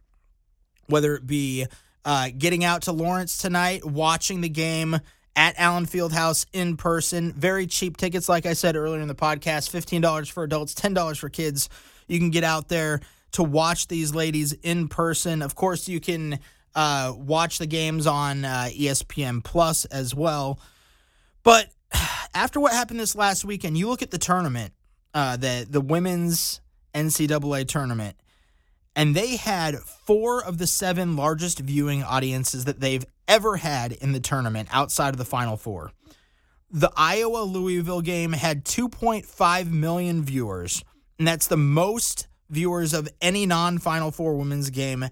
whether 0.88 1.14
it 1.14 1.26
be 1.26 1.66
uh, 2.04 2.30
getting 2.36 2.64
out 2.64 2.82
to 2.82 2.92
Lawrence 2.92 3.38
tonight, 3.38 3.84
watching 3.84 4.42
the 4.42 4.48
game 4.48 5.00
at 5.38 5.54
Allen 5.56 5.86
Fieldhouse 5.86 6.46
in 6.52 6.76
person. 6.76 7.32
Very 7.32 7.68
cheap 7.68 7.96
tickets, 7.96 8.28
like 8.28 8.44
I 8.44 8.54
said 8.54 8.74
earlier 8.74 9.00
in 9.00 9.06
the 9.06 9.14
podcast 9.14 9.70
$15 9.70 10.32
for 10.32 10.42
adults, 10.42 10.74
$10 10.74 11.16
for 11.16 11.28
kids. 11.28 11.68
You 12.08 12.18
can 12.18 12.30
get 12.30 12.42
out 12.42 12.68
there 12.68 12.98
to 13.32 13.44
watch 13.44 13.86
these 13.86 14.12
ladies 14.12 14.52
in 14.52 14.88
person. 14.88 15.40
Of 15.40 15.54
course, 15.54 15.88
you 15.88 16.00
can 16.00 16.40
uh, 16.74 17.14
watch 17.16 17.58
the 17.58 17.68
games 17.68 18.04
on 18.08 18.44
uh, 18.44 18.68
ESPN 18.72 19.44
Plus 19.44 19.84
as 19.84 20.12
well. 20.12 20.58
But 21.44 21.68
after 22.34 22.58
what 22.58 22.72
happened 22.72 22.98
this 22.98 23.14
last 23.14 23.44
weekend, 23.44 23.78
you 23.78 23.88
look 23.88 24.02
at 24.02 24.10
the 24.10 24.18
tournament, 24.18 24.72
uh, 25.14 25.36
the 25.36 25.64
the 25.70 25.80
women's 25.80 26.60
NCAA 26.94 27.68
tournament, 27.68 28.16
and 28.96 29.14
they 29.14 29.36
had 29.36 29.76
four 29.78 30.42
of 30.42 30.58
the 30.58 30.66
seven 30.66 31.14
largest 31.14 31.60
viewing 31.60 32.02
audiences 32.02 32.64
that 32.64 32.80
they've 32.80 33.06
ever 33.28 33.58
had 33.58 33.92
in 33.92 34.12
the 34.12 34.20
tournament 34.20 34.68
outside 34.72 35.10
of 35.10 35.18
the 35.18 35.24
Final 35.24 35.56
Four. 35.56 35.92
The 36.70 36.90
Iowa 36.96 37.42
Louisville 37.42 38.00
game 38.00 38.32
had 38.32 38.64
2.5 38.64 39.70
million 39.70 40.22
viewers, 40.24 40.82
and 41.18 41.28
that's 41.28 41.46
the 41.46 41.56
most 41.56 42.26
viewers 42.50 42.92
of 42.92 43.08
any 43.20 43.46
non 43.46 43.78
Final 43.78 44.10
Four 44.10 44.36
women's 44.36 44.70
game 44.70 45.08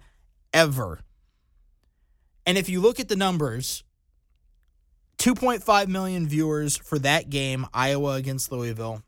ever. 0.52 1.00
And 2.44 2.56
if 2.58 2.68
you 2.68 2.80
look 2.80 3.00
at 3.00 3.08
the 3.08 3.16
numbers, 3.16 3.84
2.5 5.18 5.88
million 5.88 6.28
viewers 6.28 6.76
for 6.76 6.98
that 7.00 7.30
game, 7.30 7.66
Iowa 7.72 8.14
against 8.14 8.52
Louisville. 8.52 9.02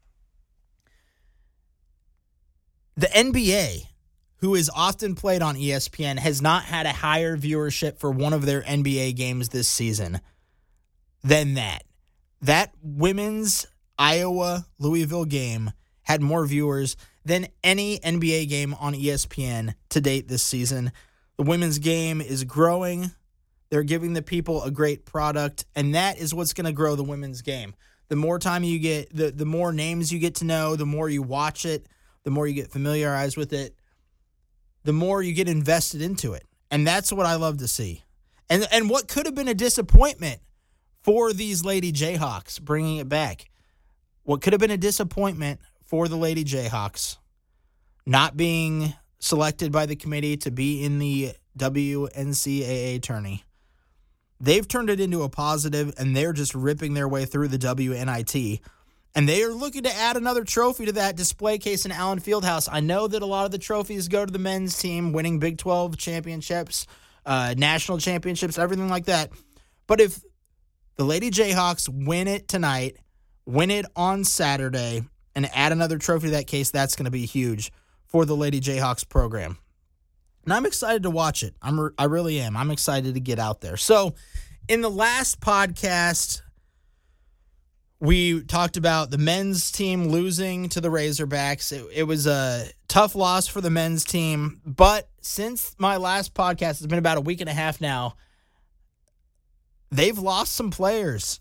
The 2.96 3.06
NBA, 3.06 3.86
who 4.38 4.54
is 4.54 4.70
often 4.74 5.14
played 5.14 5.42
on 5.42 5.56
ESPN, 5.56 6.18
has 6.18 6.40
not 6.40 6.64
had 6.64 6.86
a 6.86 6.92
higher 6.92 7.36
viewership 7.36 7.98
for 7.98 8.10
one 8.10 8.32
of 8.32 8.46
their 8.46 8.62
NBA 8.62 9.16
games 9.16 9.48
this 9.48 9.68
season 9.68 10.20
than 11.22 11.54
that. 11.54 11.84
That 12.40 12.72
women's 12.82 13.66
Iowa 13.98 14.66
Louisville 14.78 15.24
game 15.24 15.72
had 16.02 16.22
more 16.22 16.46
viewers 16.46 16.96
than 17.24 17.48
any 17.62 17.98
NBA 17.98 18.48
game 18.48 18.74
on 18.74 18.94
ESPN 18.94 19.74
to 19.90 20.00
date 20.00 20.28
this 20.28 20.42
season. 20.42 20.92
The 21.36 21.42
women's 21.42 21.78
game 21.78 22.20
is 22.20 22.44
growing. 22.44 23.10
They're 23.70 23.82
giving 23.82 24.14
the 24.14 24.22
people 24.22 24.62
a 24.62 24.70
great 24.70 25.04
product, 25.04 25.66
and 25.76 25.94
that 25.94 26.18
is 26.18 26.32
what's 26.32 26.54
going 26.54 26.64
to 26.64 26.72
grow 26.72 26.96
the 26.96 27.02
women's 27.02 27.42
game. 27.42 27.74
The 28.08 28.16
more 28.16 28.38
time 28.38 28.64
you 28.64 28.78
get, 28.78 29.14
the, 29.14 29.30
the 29.30 29.44
more 29.44 29.72
names 29.72 30.10
you 30.10 30.18
get 30.18 30.36
to 30.36 30.46
know, 30.46 30.76
the 30.76 30.86
more 30.86 31.10
you 31.10 31.22
watch 31.22 31.66
it, 31.66 31.86
the 32.22 32.30
more 32.30 32.46
you 32.46 32.54
get 32.54 32.70
familiarized 32.70 33.36
with 33.36 33.52
it, 33.52 33.74
the 34.84 34.92
more 34.92 35.22
you 35.22 35.32
get 35.32 35.48
invested 35.48 36.02
into 36.02 36.32
it. 36.32 36.44
And 36.70 36.86
that's 36.86 37.12
what 37.12 37.26
I 37.26 37.36
love 37.36 37.58
to 37.58 37.68
see. 37.68 38.04
And, 38.50 38.66
and 38.72 38.88
what 38.88 39.08
could 39.08 39.26
have 39.26 39.34
been 39.34 39.48
a 39.48 39.54
disappointment 39.54 40.40
for 41.02 41.32
these 41.32 41.64
Lady 41.64 41.92
Jayhawks 41.92 42.60
bringing 42.60 42.98
it 42.98 43.08
back. 43.08 43.50
What 44.24 44.42
could 44.42 44.52
have 44.52 44.60
been 44.60 44.70
a 44.70 44.76
disappointment 44.76 45.60
for 45.84 46.08
the 46.08 46.16
Lady 46.16 46.44
Jayhawks 46.44 47.16
not 48.04 48.36
being 48.36 48.94
selected 49.18 49.72
by 49.72 49.86
the 49.86 49.96
committee 49.96 50.36
to 50.38 50.50
be 50.50 50.84
in 50.84 50.98
the 50.98 51.32
WNCAA 51.58 53.02
tourney. 53.02 53.44
They've 54.40 54.66
turned 54.66 54.90
it 54.90 55.00
into 55.00 55.22
a 55.22 55.28
positive 55.28 55.92
and 55.98 56.16
they're 56.16 56.32
just 56.32 56.54
ripping 56.54 56.94
their 56.94 57.08
way 57.08 57.24
through 57.24 57.48
the 57.48 57.58
WNIT. 57.58 58.60
And 59.18 59.28
they 59.28 59.42
are 59.42 59.52
looking 59.52 59.82
to 59.82 59.92
add 59.92 60.16
another 60.16 60.44
trophy 60.44 60.86
to 60.86 60.92
that 60.92 61.16
display 61.16 61.58
case 61.58 61.84
in 61.84 61.90
Allen 61.90 62.20
Fieldhouse. 62.20 62.68
I 62.70 62.78
know 62.78 63.08
that 63.08 63.20
a 63.20 63.26
lot 63.26 63.46
of 63.46 63.50
the 63.50 63.58
trophies 63.58 64.06
go 64.06 64.24
to 64.24 64.30
the 64.30 64.38
men's 64.38 64.78
team, 64.78 65.12
winning 65.12 65.40
Big 65.40 65.58
12 65.58 65.96
championships, 65.96 66.86
uh, 67.26 67.52
national 67.58 67.98
championships, 67.98 68.58
everything 68.58 68.88
like 68.88 69.06
that. 69.06 69.32
But 69.88 70.00
if 70.00 70.22
the 70.94 71.04
Lady 71.04 71.32
Jayhawks 71.32 71.88
win 71.88 72.28
it 72.28 72.46
tonight, 72.46 72.96
win 73.44 73.72
it 73.72 73.86
on 73.96 74.22
Saturday, 74.22 75.02
and 75.34 75.50
add 75.52 75.72
another 75.72 75.98
trophy 75.98 76.28
to 76.28 76.32
that 76.34 76.46
case, 76.46 76.70
that's 76.70 76.94
going 76.94 77.06
to 77.06 77.10
be 77.10 77.26
huge 77.26 77.72
for 78.06 78.24
the 78.24 78.36
Lady 78.36 78.60
Jayhawks 78.60 79.08
program. 79.08 79.58
And 80.44 80.52
I'm 80.52 80.64
excited 80.64 81.02
to 81.02 81.10
watch 81.10 81.42
it. 81.42 81.56
I'm 81.60 81.90
I 81.98 82.04
really 82.04 82.38
am. 82.38 82.56
I'm 82.56 82.70
excited 82.70 83.14
to 83.14 83.20
get 83.20 83.40
out 83.40 83.62
there. 83.62 83.78
So, 83.78 84.14
in 84.68 84.80
the 84.80 84.88
last 84.88 85.40
podcast, 85.40 86.42
we 88.00 88.42
talked 88.42 88.76
about 88.76 89.10
the 89.10 89.18
men's 89.18 89.72
team 89.72 90.08
losing 90.08 90.68
to 90.70 90.80
the 90.80 90.88
Razorbacks. 90.88 91.72
It, 91.72 91.84
it, 91.92 92.02
was 92.04 92.26
a 92.26 92.66
tough 92.86 93.14
loss 93.14 93.48
for 93.48 93.60
the 93.60 93.70
men's 93.70 94.04
team, 94.04 94.60
but 94.64 95.08
since 95.20 95.74
my 95.78 95.96
last 95.96 96.32
podcast, 96.34 96.70
it's 96.70 96.86
been 96.86 96.98
about 96.98 97.18
a 97.18 97.22
week 97.22 97.40
and 97.40 97.50
a 97.50 97.54
half 97.54 97.80
now. 97.80 98.14
they've 99.90 100.18
lost 100.18 100.52
some 100.52 100.70
players. 100.70 101.40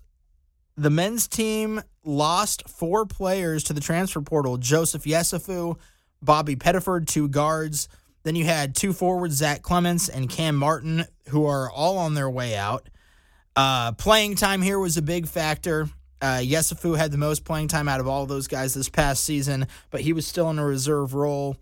The 0.76 0.90
men's 0.90 1.28
team 1.28 1.82
lost 2.04 2.68
four 2.70 3.06
players 3.06 3.64
to 3.66 3.74
the 3.74 3.82
transfer 3.82 4.22
portal 4.22 4.58
Joseph 4.58 5.04
Yesufu, 5.04 5.78
Bobby 6.22 6.56
Pettiford, 6.56 7.08
two 7.08 7.28
guards. 7.28 7.88
Then 8.24 8.36
you 8.36 8.46
had 8.46 8.76
two 8.76 8.94
forwards, 8.94 9.36
Zach 9.36 9.62
Clemence 9.62 10.10
and 10.10 10.30
Cam 10.30 10.56
Martin, 10.56 11.06
who 11.30 11.46
are 11.46 11.70
all 11.70 11.98
on 11.98 12.14
their 12.14 12.30
way 12.30 12.56
out. 12.56 12.90
Uh, 13.56 13.92
playing 13.94 14.36
time 14.36 14.62
here 14.62 14.78
was 14.78 14.98
a 14.98 15.02
big 15.02 15.28
factor. 15.28 15.90
Uh, 16.22 16.38
Yesufu 16.38 16.98
had 16.98 17.12
the 17.12 17.18
most 17.18 17.46
playing 17.46 17.68
time 17.68 17.88
out 17.88 18.00
of 18.00 18.08
all 18.08 18.26
those 18.26 18.48
guys 18.48 18.74
this 18.74 18.90
past 18.90 19.24
season, 19.24 19.68
but 19.92 20.02
he 20.02 20.14
was 20.14 20.26
still 20.26 20.50
in 20.50 20.60
a 20.60 20.66
reserve 20.66 21.14
role. 21.14 21.58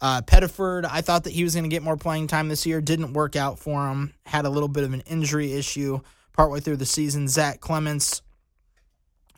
Uh, 0.00 0.20
Pettiford, 0.20 0.84
I 0.90 1.00
thought 1.00 1.24
that 1.24 1.32
he 1.32 1.44
was 1.44 1.54
going 1.54 1.64
to 1.64 1.70
get 1.70 1.84
more 1.84 1.96
playing 1.96 2.26
time 2.26 2.48
this 2.48 2.66
year. 2.66 2.80
Didn't 2.80 3.12
work 3.12 3.36
out 3.36 3.60
for 3.60 3.88
him. 3.88 4.12
Had 4.26 4.44
a 4.44 4.50
little 4.50 4.68
bit 4.68 4.82
of 4.82 4.92
an 4.92 5.02
injury 5.02 5.52
issue 5.52 6.00
partway 6.32 6.58
through 6.58 6.78
the 6.78 6.86
season. 6.86 7.28
Zach 7.28 7.60
Clemence 7.60 8.22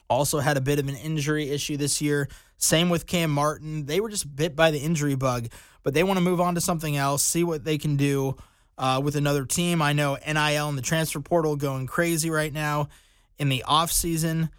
also 0.08 0.38
had 0.38 0.56
a 0.56 0.62
bit 0.62 0.78
of 0.78 0.88
an 0.88 0.96
injury 0.96 1.50
issue 1.50 1.76
this 1.76 2.00
year. 2.00 2.28
Same 2.56 2.88
with 2.88 3.06
Cam 3.06 3.30
Martin. 3.30 3.84
They 3.84 4.00
were 4.00 4.08
just 4.08 4.34
bit 4.34 4.56
by 4.56 4.70
the 4.70 4.78
injury 4.78 5.16
bug, 5.16 5.48
but 5.82 5.92
they 5.92 6.02
want 6.02 6.16
to 6.16 6.24
move 6.24 6.40
on 6.40 6.54
to 6.54 6.62
something 6.62 6.96
else, 6.96 7.22
see 7.22 7.44
what 7.44 7.64
they 7.64 7.76
can 7.76 7.96
do 7.96 8.36
uh, 8.78 9.02
with 9.04 9.16
another 9.16 9.44
team. 9.44 9.82
I 9.82 9.92
know 9.92 10.16
NIL 10.26 10.68
and 10.68 10.78
the 10.78 10.82
transfer 10.82 11.20
portal 11.20 11.56
going 11.56 11.86
crazy 11.86 12.30
right 12.30 12.52
now 12.52 12.88
in 13.38 13.48
the 13.48 13.62
off 13.64 13.92
season. 13.92 14.50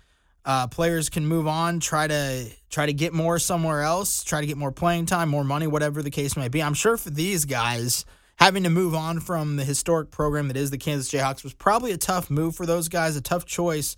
Uh, 0.44 0.67
players 0.67 1.10
can 1.10 1.25
move 1.25 1.48
on, 1.48 1.79
try 1.79 2.05
to 2.08 2.48
try 2.70 2.86
to 2.86 2.94
get 2.94 3.13
more 3.13 3.39
somewhere 3.39 3.82
else, 3.82 4.24
try 4.24 4.41
to 4.41 4.48
get 4.48 4.58
more 4.58 4.72
playing 4.72 5.08
time, 5.08 5.27
more 5.29 5.44
money, 5.44 5.65
whatever 5.65 6.03
the 6.03 6.12
case 6.12 6.38
may 6.38 6.48
be. 6.50 6.62
I'm 6.62 6.75
sure 6.75 6.98
for 6.98 7.10
these 7.10 7.46
guys, 7.46 8.05
having 8.36 8.63
to 8.63 8.70
move 8.70 8.94
on 8.94 9.20
from 9.20 9.55
the 9.55 9.63
historic 9.63 10.12
program 10.12 10.50
that 10.50 10.58
is 10.58 10.70
the 10.70 10.77
Kansas 10.77 11.12
Jayhawks 11.12 11.44
was 11.44 11.53
probably 11.53 11.94
a 11.94 11.98
tough 11.98 12.29
move 12.29 12.55
for 12.55 12.67
those 12.67 12.89
guys, 12.89 13.15
a 13.15 13.22
tough 13.22 13.46
choice, 13.46 13.96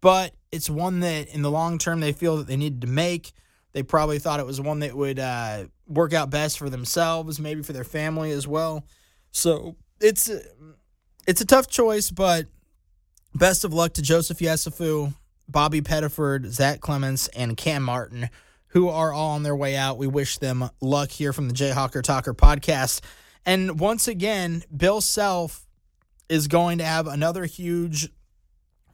but 0.00 0.34
it's 0.50 0.70
one 0.70 1.00
that 1.00 1.28
in 1.28 1.42
the 1.42 1.50
long 1.50 1.76
term 1.76 2.00
they 2.00 2.12
feel 2.12 2.38
that 2.38 2.46
they 2.46 2.56
needed 2.56 2.80
to 2.80 2.86
make. 2.86 3.32
They 3.72 3.82
probably 3.82 4.18
thought 4.18 4.40
it 4.40 4.46
was 4.46 4.60
one 4.60 4.78
that 4.78 4.96
would 4.96 5.18
uh, 5.18 5.64
work 5.86 6.14
out 6.14 6.30
best 6.30 6.58
for 6.58 6.70
themselves, 6.70 7.40
maybe 7.40 7.62
for 7.62 7.72
their 7.72 7.84
family 7.84 8.30
as 8.30 8.46
well. 8.46 8.86
So 9.32 9.76
it's 10.00 10.30
it's 11.26 11.40
a 11.40 11.46
tough 11.46 11.68
choice, 11.68 12.10
but 12.10 12.46
best 13.34 13.64
of 13.64 13.74
luck 13.74 13.94
to 13.94 14.02
Joseph 14.02 14.38
Yesufu, 14.38 15.14
Bobby 15.48 15.80
Pettiford, 15.80 16.46
Zach 16.46 16.80
Clemence, 16.80 17.28
and 17.28 17.56
Cam 17.56 17.82
Martin, 17.82 18.30
who 18.68 18.88
are 18.88 19.12
all 19.12 19.32
on 19.32 19.42
their 19.42 19.56
way 19.56 19.76
out. 19.76 19.98
We 19.98 20.06
wish 20.06 20.38
them 20.38 20.68
luck 20.80 21.10
here 21.10 21.32
from 21.32 21.48
the 21.48 21.54
Jayhawker 21.54 22.02
Talker 22.02 22.34
podcast. 22.34 23.00
And 23.44 23.78
once 23.78 24.08
again, 24.08 24.62
Bill 24.74 25.00
Self 25.00 25.66
is 26.28 26.48
going 26.48 26.78
to 26.78 26.84
have 26.84 27.06
another 27.06 27.44
huge 27.44 28.08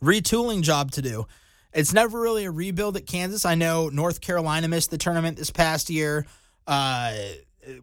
retooling 0.03 0.63
job 0.63 0.91
to 0.93 1.03
do. 1.03 1.27
It's 1.73 1.93
never 1.93 2.21
really 2.21 2.47
a 2.47 2.51
rebuild 2.51 2.97
at 2.97 3.07
Kansas. 3.07 3.45
I 3.45 3.55
know 3.55 3.89
North 3.91 4.21
Carolina 4.21 4.67
missed 4.67 4.91
the 4.91 4.99
tournament 4.99 5.37
this 5.37 5.51
past 5.51 5.89
year. 5.89 6.27
Uh, 6.67 7.15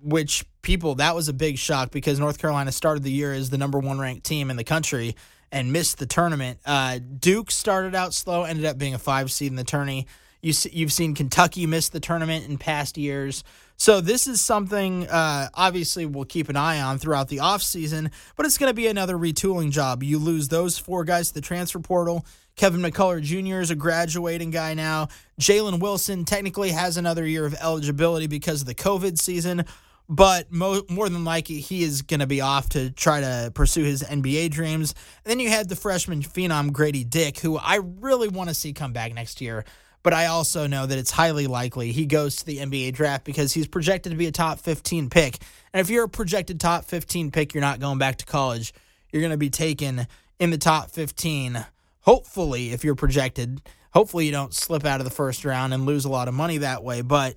which 0.02 0.46
people 0.62 0.96
that 0.96 1.16
was 1.16 1.28
a 1.28 1.34
big 1.34 1.58
shock 1.58 1.92
because 1.92 2.20
North 2.20 2.40
Carolina 2.40 2.72
started 2.72 3.04
the 3.04 3.12
year 3.12 3.32
as 3.32 3.50
the 3.50 3.58
number 3.58 3.78
one 3.80 4.00
ranked 4.00 4.26
team 4.26 4.50
in 4.50 4.58
the 4.58 4.64
country 4.64 5.16
and 5.52 5.72
missed 5.72 5.98
the 5.98 6.06
tournament. 6.06 6.60
Uh, 6.66 7.00
Duke 7.20 7.52
started 7.52 7.96
out 7.96 8.14
slow, 8.14 8.44
ended 8.44 8.66
up 8.66 8.78
being 8.78 8.94
a 8.94 9.00
five 9.00 9.32
seed 9.32 9.52
in 9.52 9.56
the 9.56 9.64
tourney. 9.64 10.08
You 10.42 10.54
you've 10.72 10.94
seen 10.94 11.16
Kentucky 11.16 11.66
miss 11.66 11.90
the 11.90 12.00
tournament 12.00 12.48
in 12.48 12.58
past 12.58 12.98
years. 12.98 13.44
So 13.76 14.02
this 14.02 14.28
is 14.28 14.42
something 14.42 15.08
uh, 15.08 15.50
obviously 15.54 16.06
we'll 16.06 16.26
keep 16.26 16.50
an 16.50 16.56
eye 16.56 16.82
on 16.82 16.98
throughout 16.98 17.28
the 17.28 17.38
offseason, 17.38 18.12
but 18.36 18.46
it's 18.46 18.58
going 18.58 18.70
to 18.70 18.76
be 18.76 18.88
another 18.88 19.16
retooling 19.16 19.72
job. 19.72 20.04
You 20.04 20.18
lose 20.18 20.48
those 20.48 20.78
four 20.78 21.04
guys 21.04 21.30
to 21.30 21.36
the 21.36 21.42
transfer 21.42 21.80
portal. 21.80 22.26
Kevin 22.56 22.82
McCullar 22.82 23.22
Jr. 23.22 23.62
is 23.62 23.70
a 23.70 23.76
graduating 23.76 24.50
guy 24.50 24.74
now. 24.74 25.10
Jalen 25.40 25.80
Wilson 25.80 26.26
technically 26.26 26.72
has 26.72 26.98
another 26.98 27.26
year 27.26 27.46
of 27.46 27.54
eligibility 27.54 28.26
because 28.26 28.62
of 28.62 28.68
the 28.68 28.74
COVID 28.74 29.20
season, 29.20 29.64
but 30.10 30.52
mo- 30.52 30.84
more 30.90 31.10
than 31.10 31.24
likely 31.24 31.60
he 31.60 31.84
is 31.84 32.02
going 32.02 32.20
to 32.20 32.28
be 32.28 32.42
off 32.42 32.70
to 32.70 32.92
try 32.92 33.22
to 33.22 33.52
pursue 33.54 33.84
his 33.84 34.04
NBA 34.04 34.52
dreams. 34.52 34.94
And 35.24 35.32
then 35.32 35.40
you 35.40 35.50
had 35.50 35.70
the 35.70 35.76
freshman 35.76 36.22
phenom 36.22 36.72
Gradey 36.72 37.10
Dick, 37.10 37.40
who 37.40 37.58
I 37.58 37.76
really 37.78 38.28
want 38.28 38.50
to 38.50 38.56
see 38.56 38.74
come 38.74 38.94
back 38.94 39.14
next 39.14 39.42
year. 39.42 39.66
But 40.04 40.14
I 40.14 40.28
also 40.28 40.68
know 40.68 40.86
that 40.86 40.98
it's 40.98 41.12
highly 41.12 41.48
likely 41.48 41.92
he 41.92 42.06
goes 42.06 42.38
to 42.38 42.46
the 42.46 42.60
NBA 42.60 42.94
draft 42.94 43.26
because 43.26 43.54
he's 43.54 43.68
projected 43.68 44.12
to 44.12 44.18
be 44.18 44.28
a 44.28 44.32
top 44.32 44.60
15 44.60 45.10
pick. 45.10 45.38
And 45.74 45.82
if 45.82 45.90
you're 45.90 46.06
a 46.06 46.10
projected 46.10 46.60
top 46.60 46.86
15 46.86 47.32
pick, 47.32 47.54
you're 47.54 47.62
not 47.62 47.80
going 47.80 47.98
back 47.98 48.18
to 48.18 48.26
college. 48.26 48.74
You're 49.12 49.22
going 49.22 49.32
to 49.32 49.38
be 49.38 49.50
taken 49.50 50.08
in 50.40 50.52
the 50.52 50.58
top 50.58 50.92
15 50.92 51.66
hopefully, 52.08 52.72
if 52.72 52.86
you're 52.86 52.96
projected, 52.96 53.62
hopefully 53.94 54.26
you 54.26 54.32
don't 54.32 54.54
slip 54.54 54.86
out 54.86 55.02
of 55.02 55.04
the 55.04 55.12
first 55.12 55.44
round 55.44 55.74
and 55.74 55.86
lose 55.86 56.06
a 56.06 56.10
lot 56.10 56.30
of 56.30 56.34
money 56.34 56.60
that 56.60 56.82
way. 56.82 57.02
But 57.02 57.36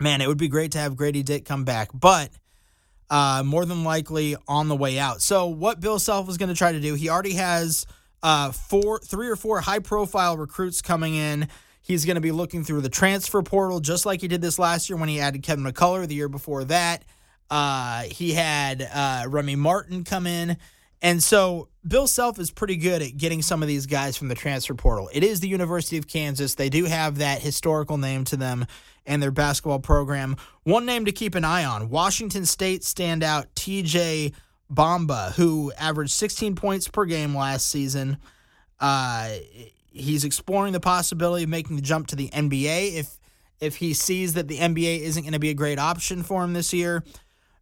man, 0.00 0.20
it 0.20 0.28
would 0.28 0.38
be 0.38 0.48
great 0.48 0.72
to 0.72 0.78
have 0.78 0.94
Gradey 0.94 1.24
Dick 1.24 1.44
come 1.44 1.64
back. 1.64 1.90
But 1.92 2.30
uh, 3.10 3.42
more 3.44 3.64
than 3.64 3.84
likely 3.84 4.36
on 4.46 4.68
the 4.68 4.76
way 4.76 4.98
out. 4.98 5.22
So 5.22 5.46
what 5.46 5.80
Bill 5.80 5.98
Self 5.98 6.28
is 6.28 6.36
going 6.36 6.50
to 6.50 6.54
try 6.54 6.72
to 6.72 6.80
do, 6.80 6.94
he 6.94 7.08
already 7.08 7.34
has 7.34 7.86
uh, 8.22 8.52
four, 8.52 9.00
three 9.00 9.28
or 9.28 9.36
four 9.36 9.60
high 9.60 9.78
profile 9.78 10.36
recruits 10.36 10.82
coming 10.82 11.14
in. 11.14 11.48
He's 11.80 12.04
going 12.04 12.16
to 12.16 12.20
be 12.20 12.32
looking 12.32 12.64
through 12.64 12.82
the 12.82 12.90
transfer 12.90 13.42
portal, 13.42 13.80
just 13.80 14.04
like 14.04 14.20
he 14.20 14.28
did 14.28 14.42
this 14.42 14.58
last 14.58 14.90
year 14.90 14.98
when 14.98 15.08
he 15.08 15.20
added 15.20 15.42
Kevin 15.42 15.64
McCullar. 15.64 16.06
The 16.06 16.14
year 16.14 16.28
before 16.28 16.64
that, 16.64 17.02
uh, 17.50 18.02
he 18.02 18.32
had 18.32 18.82
uh, 18.82 19.24
Remy 19.26 19.56
Martin 19.56 20.04
come 20.04 20.26
in. 20.26 20.58
And 21.00 21.22
so 21.22 21.68
Bill 21.86 22.06
Self 22.06 22.38
is 22.38 22.50
pretty 22.50 22.76
good 22.76 23.00
at 23.02 23.16
getting 23.16 23.40
some 23.40 23.62
of 23.62 23.68
these 23.68 23.86
guys 23.86 24.16
from 24.16 24.28
the 24.28 24.34
transfer 24.34 24.74
portal. 24.74 25.08
It 25.12 25.22
is 25.22 25.40
the 25.40 25.48
University 25.48 25.96
of 25.96 26.08
Kansas. 26.08 26.56
They 26.56 26.68
do 26.68 26.84
have 26.84 27.18
that 27.18 27.40
historical 27.40 27.96
name 27.96 28.24
to 28.24 28.36
them 28.36 28.66
and 29.08 29.20
their 29.20 29.32
basketball 29.32 29.80
program. 29.80 30.36
One 30.62 30.86
name 30.86 31.04
to 31.06 31.12
keep 31.12 31.34
an 31.34 31.44
eye 31.44 31.64
on 31.64 31.88
Washington 31.88 32.46
State 32.46 32.82
standout 32.82 33.46
TJ 33.56 34.34
Bamba, 34.72 35.32
who 35.32 35.72
averaged 35.76 36.12
16 36.12 36.54
points 36.54 36.86
per 36.86 37.04
game 37.04 37.34
last 37.34 37.68
season. 37.68 38.18
Uh, 38.78 39.30
he's 39.90 40.22
exploring 40.22 40.72
the 40.72 40.80
possibility 40.80 41.42
of 41.42 41.50
making 41.50 41.74
the 41.74 41.82
jump 41.82 42.06
to 42.08 42.16
the 42.16 42.28
NBA 42.28 42.94
if 42.94 43.18
if 43.60 43.78
he 43.78 43.92
sees 43.92 44.34
that 44.34 44.46
the 44.46 44.58
NBA 44.58 45.00
isn't 45.00 45.22
going 45.24 45.32
to 45.32 45.40
be 45.40 45.50
a 45.50 45.54
great 45.54 45.80
option 45.80 46.22
for 46.22 46.44
him 46.44 46.52
this 46.52 46.72
year 46.72 47.02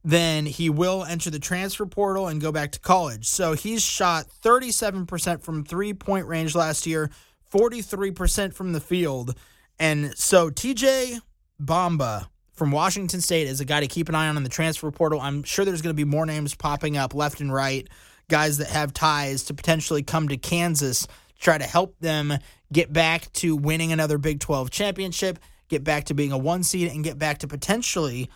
then 0.06 0.46
he 0.46 0.70
will 0.70 1.04
enter 1.04 1.30
the 1.30 1.38
transfer 1.40 1.84
portal 1.84 2.28
and 2.28 2.40
go 2.40 2.52
back 2.52 2.70
to 2.70 2.78
college. 2.78 3.26
So 3.26 3.54
he's 3.54 3.82
shot 3.82 4.26
37% 4.40 5.42
from 5.42 5.64
three 5.64 5.92
point 5.94 6.26
range 6.28 6.54
last 6.54 6.86
year, 6.86 7.10
43% 7.52 8.54
from 8.54 8.72
the 8.72 8.78
field. 8.78 9.34
And 9.80 10.16
so 10.16 10.48
TJ 10.48 11.20
Bamba 11.62 12.26
from 12.52 12.70
Washington 12.70 13.20
State 13.20 13.46
is 13.46 13.60
a 13.60 13.64
guy 13.64 13.80
to 13.80 13.86
keep 13.86 14.08
an 14.08 14.14
eye 14.14 14.28
on 14.28 14.36
in 14.36 14.42
the 14.42 14.48
transfer 14.48 14.90
portal. 14.90 15.20
I'm 15.20 15.42
sure 15.42 15.64
there's 15.64 15.82
going 15.82 15.94
to 15.94 15.96
be 15.96 16.04
more 16.04 16.26
names 16.26 16.54
popping 16.54 16.96
up 16.96 17.14
left 17.14 17.40
and 17.40 17.52
right, 17.52 17.88
guys 18.28 18.58
that 18.58 18.68
have 18.68 18.92
ties 18.92 19.44
to 19.44 19.54
potentially 19.54 20.02
come 20.02 20.28
to 20.28 20.36
Kansas, 20.36 21.06
try 21.38 21.58
to 21.58 21.64
help 21.64 21.98
them 22.00 22.34
get 22.72 22.92
back 22.92 23.32
to 23.34 23.56
winning 23.56 23.92
another 23.92 24.18
Big 24.18 24.40
12 24.40 24.70
championship, 24.70 25.38
get 25.68 25.84
back 25.84 26.04
to 26.04 26.14
being 26.14 26.32
a 26.32 26.38
one 26.38 26.62
seed, 26.62 26.90
and 26.90 27.04
get 27.04 27.18
back 27.18 27.38
to 27.38 27.46
potentially 27.46 28.30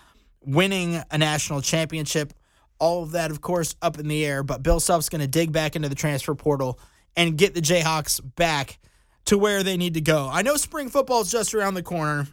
winning 0.44 1.02
a 1.10 1.18
national 1.18 1.60
championship. 1.60 2.32
All 2.78 3.02
of 3.02 3.12
that, 3.12 3.30
of 3.30 3.40
course, 3.42 3.74
up 3.82 3.98
in 3.98 4.08
the 4.08 4.24
air. 4.24 4.42
But 4.42 4.62
Bill 4.62 4.80
Self's 4.80 5.10
going 5.10 5.20
to 5.20 5.28
dig 5.28 5.52
back 5.52 5.76
into 5.76 5.88
the 5.88 5.94
transfer 5.94 6.34
portal 6.34 6.78
and 7.16 7.36
get 7.36 7.54
the 7.54 7.60
Jayhawks 7.60 8.20
back 8.36 8.78
to 9.26 9.36
where 9.36 9.62
they 9.62 9.76
need 9.76 9.94
to 9.94 10.00
go. 10.00 10.30
I 10.32 10.42
know 10.42 10.56
spring 10.56 10.88
football 10.88 11.20
is 11.20 11.30
just 11.30 11.54
around 11.54 11.74
the 11.74 11.82
corner. 11.82 12.26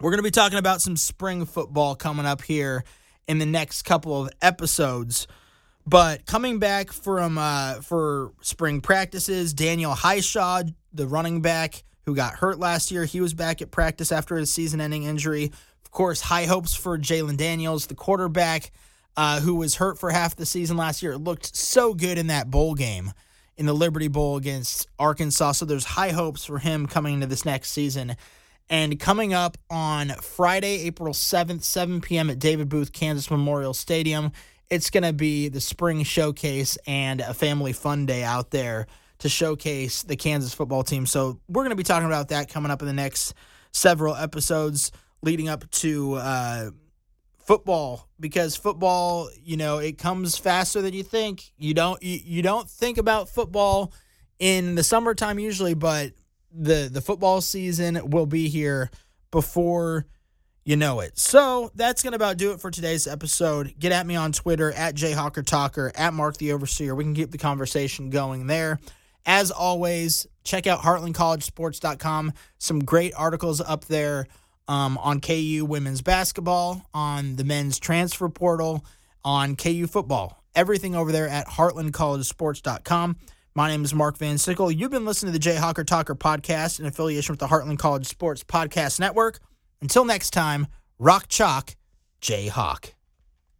We're 0.00 0.10
going 0.10 0.20
to 0.20 0.22
be 0.22 0.30
talking 0.30 0.56
about 0.56 0.80
some 0.80 0.96
spring 0.96 1.44
football 1.44 1.94
coming 1.94 2.24
up 2.24 2.40
here 2.40 2.84
in 3.28 3.38
the 3.38 3.44
next 3.44 3.82
couple 3.82 4.18
of 4.18 4.30
episodes. 4.40 5.26
But 5.86 6.24
coming 6.24 6.58
back 6.58 6.90
from 6.90 7.36
uh, 7.36 7.82
for 7.82 8.32
spring 8.40 8.80
practices, 8.80 9.52
Daniel 9.52 9.92
Hishaw, 9.92 10.72
the 10.94 11.06
running 11.06 11.42
back 11.42 11.84
who 12.06 12.14
got 12.14 12.36
hurt 12.36 12.58
last 12.58 12.90
year, 12.90 13.04
he 13.04 13.20
was 13.20 13.34
back 13.34 13.60
at 13.60 13.70
practice 13.70 14.10
after 14.10 14.36
his 14.36 14.50
season-ending 14.50 15.02
injury. 15.02 15.52
Of 15.84 15.90
course, 15.90 16.22
high 16.22 16.46
hopes 16.46 16.74
for 16.74 16.96
Jalon 16.96 17.36
Daniels, 17.36 17.86
the 17.86 17.94
quarterback 17.94 18.70
uh, 19.18 19.40
who 19.40 19.56
was 19.56 19.74
hurt 19.74 19.98
for 19.98 20.10
half 20.10 20.34
the 20.34 20.46
season 20.46 20.78
last 20.78 21.02
year. 21.02 21.12
It 21.12 21.18
looked 21.18 21.54
so 21.54 21.92
good 21.92 22.16
in 22.16 22.28
that 22.28 22.50
bowl 22.50 22.74
game 22.74 23.12
in 23.58 23.66
the 23.66 23.74
Liberty 23.74 24.08
Bowl 24.08 24.38
against 24.38 24.88
Arkansas. 24.98 25.52
So 25.52 25.66
there's 25.66 25.84
high 25.84 26.12
hopes 26.12 26.46
for 26.46 26.58
him 26.58 26.86
coming 26.86 27.14
into 27.14 27.26
this 27.26 27.44
next 27.44 27.72
season. 27.72 28.16
And 28.70 29.00
coming 29.00 29.34
up 29.34 29.58
on 29.68 30.10
Friday, 30.10 30.86
April 30.86 31.12
7th, 31.12 31.64
7 31.64 32.00
p.m. 32.00 32.30
at 32.30 32.38
David 32.38 32.68
Booth, 32.68 32.92
Kansas 32.92 33.28
Memorial 33.28 33.74
Stadium, 33.74 34.30
it's 34.70 34.90
going 34.90 35.02
to 35.02 35.12
be 35.12 35.48
the 35.48 35.60
spring 35.60 36.04
showcase 36.04 36.78
and 36.86 37.20
a 37.20 37.34
family 37.34 37.72
fun 37.72 38.06
day 38.06 38.22
out 38.22 38.52
there 38.52 38.86
to 39.18 39.28
showcase 39.28 40.04
the 40.04 40.14
Kansas 40.14 40.54
football 40.54 40.84
team. 40.84 41.04
So 41.04 41.40
we're 41.48 41.64
going 41.64 41.70
to 41.70 41.76
be 41.76 41.82
talking 41.82 42.06
about 42.06 42.28
that 42.28 42.48
coming 42.48 42.70
up 42.70 42.80
in 42.80 42.86
the 42.86 42.94
next 42.94 43.34
several 43.72 44.14
episodes 44.14 44.92
leading 45.20 45.48
up 45.48 45.68
to 45.70 46.14
uh, 46.14 46.70
football 47.38 48.08
because 48.20 48.54
football, 48.54 49.28
you 49.42 49.56
know, 49.56 49.78
it 49.78 49.98
comes 49.98 50.36
faster 50.36 50.80
than 50.80 50.94
you 50.94 51.02
think. 51.02 51.52
You 51.58 51.74
don't 51.74 52.00
you, 52.02 52.20
you 52.24 52.42
don't 52.42 52.70
think 52.70 52.98
about 52.98 53.28
football 53.28 53.92
in 54.38 54.76
the 54.76 54.84
summertime 54.84 55.40
usually, 55.40 55.74
but 55.74 56.12
the 56.52 56.88
the 56.92 57.00
football 57.00 57.40
season 57.40 58.10
will 58.10 58.26
be 58.26 58.48
here 58.48 58.90
before 59.30 60.06
you 60.64 60.76
know 60.76 61.00
it. 61.00 61.18
So 61.18 61.70
that's 61.74 62.02
gonna 62.02 62.16
about 62.16 62.36
do 62.36 62.52
it 62.52 62.60
for 62.60 62.70
today's 62.70 63.06
episode. 63.06 63.74
Get 63.78 63.92
at 63.92 64.06
me 64.06 64.16
on 64.16 64.32
Twitter 64.32 64.72
at 64.72 64.94
jhawkertalker 64.94 65.90
at 65.94 66.14
Mark 66.14 66.36
the 66.36 66.52
Overseer. 66.52 66.94
We 66.94 67.04
can 67.04 67.14
keep 67.14 67.30
the 67.30 67.38
conversation 67.38 68.10
going 68.10 68.46
there. 68.46 68.78
As 69.26 69.50
always, 69.50 70.26
check 70.44 70.66
out 70.66 70.80
heartlandcollegesports.com. 70.80 72.32
Some 72.58 72.80
great 72.80 73.12
articles 73.14 73.60
up 73.60 73.84
there 73.84 74.26
um, 74.66 74.98
on 74.98 75.20
KU 75.20 75.66
women's 75.68 76.00
basketball, 76.00 76.88
on 76.94 77.36
the 77.36 77.44
men's 77.44 77.78
transfer 77.78 78.28
portal, 78.28 78.84
on 79.24 79.56
KU 79.56 79.86
football. 79.86 80.42
Everything 80.54 80.94
over 80.94 81.12
there 81.12 81.28
at 81.28 81.46
heartlandcollegesports.com. 81.48 83.16
My 83.54 83.68
name 83.68 83.84
is 83.84 83.92
Mark 83.92 84.16
Van 84.16 84.38
Sickle. 84.38 84.70
You've 84.70 84.92
been 84.92 85.04
listening 85.04 85.32
to 85.32 85.32
the 85.32 85.42
Jay 85.42 85.56
Hawker 85.56 85.82
Talker 85.82 86.14
podcast 86.14 86.78
in 86.78 86.86
affiliation 86.86 87.32
with 87.32 87.40
the 87.40 87.48
Heartland 87.48 87.78
College 87.80 88.06
Sports 88.06 88.44
Podcast 88.44 89.00
Network. 89.00 89.40
Until 89.82 90.04
next 90.04 90.30
time, 90.30 90.68
rock 91.00 91.26
chalk, 91.28 91.74
Jay 92.20 92.46
Hawk. 92.46 92.94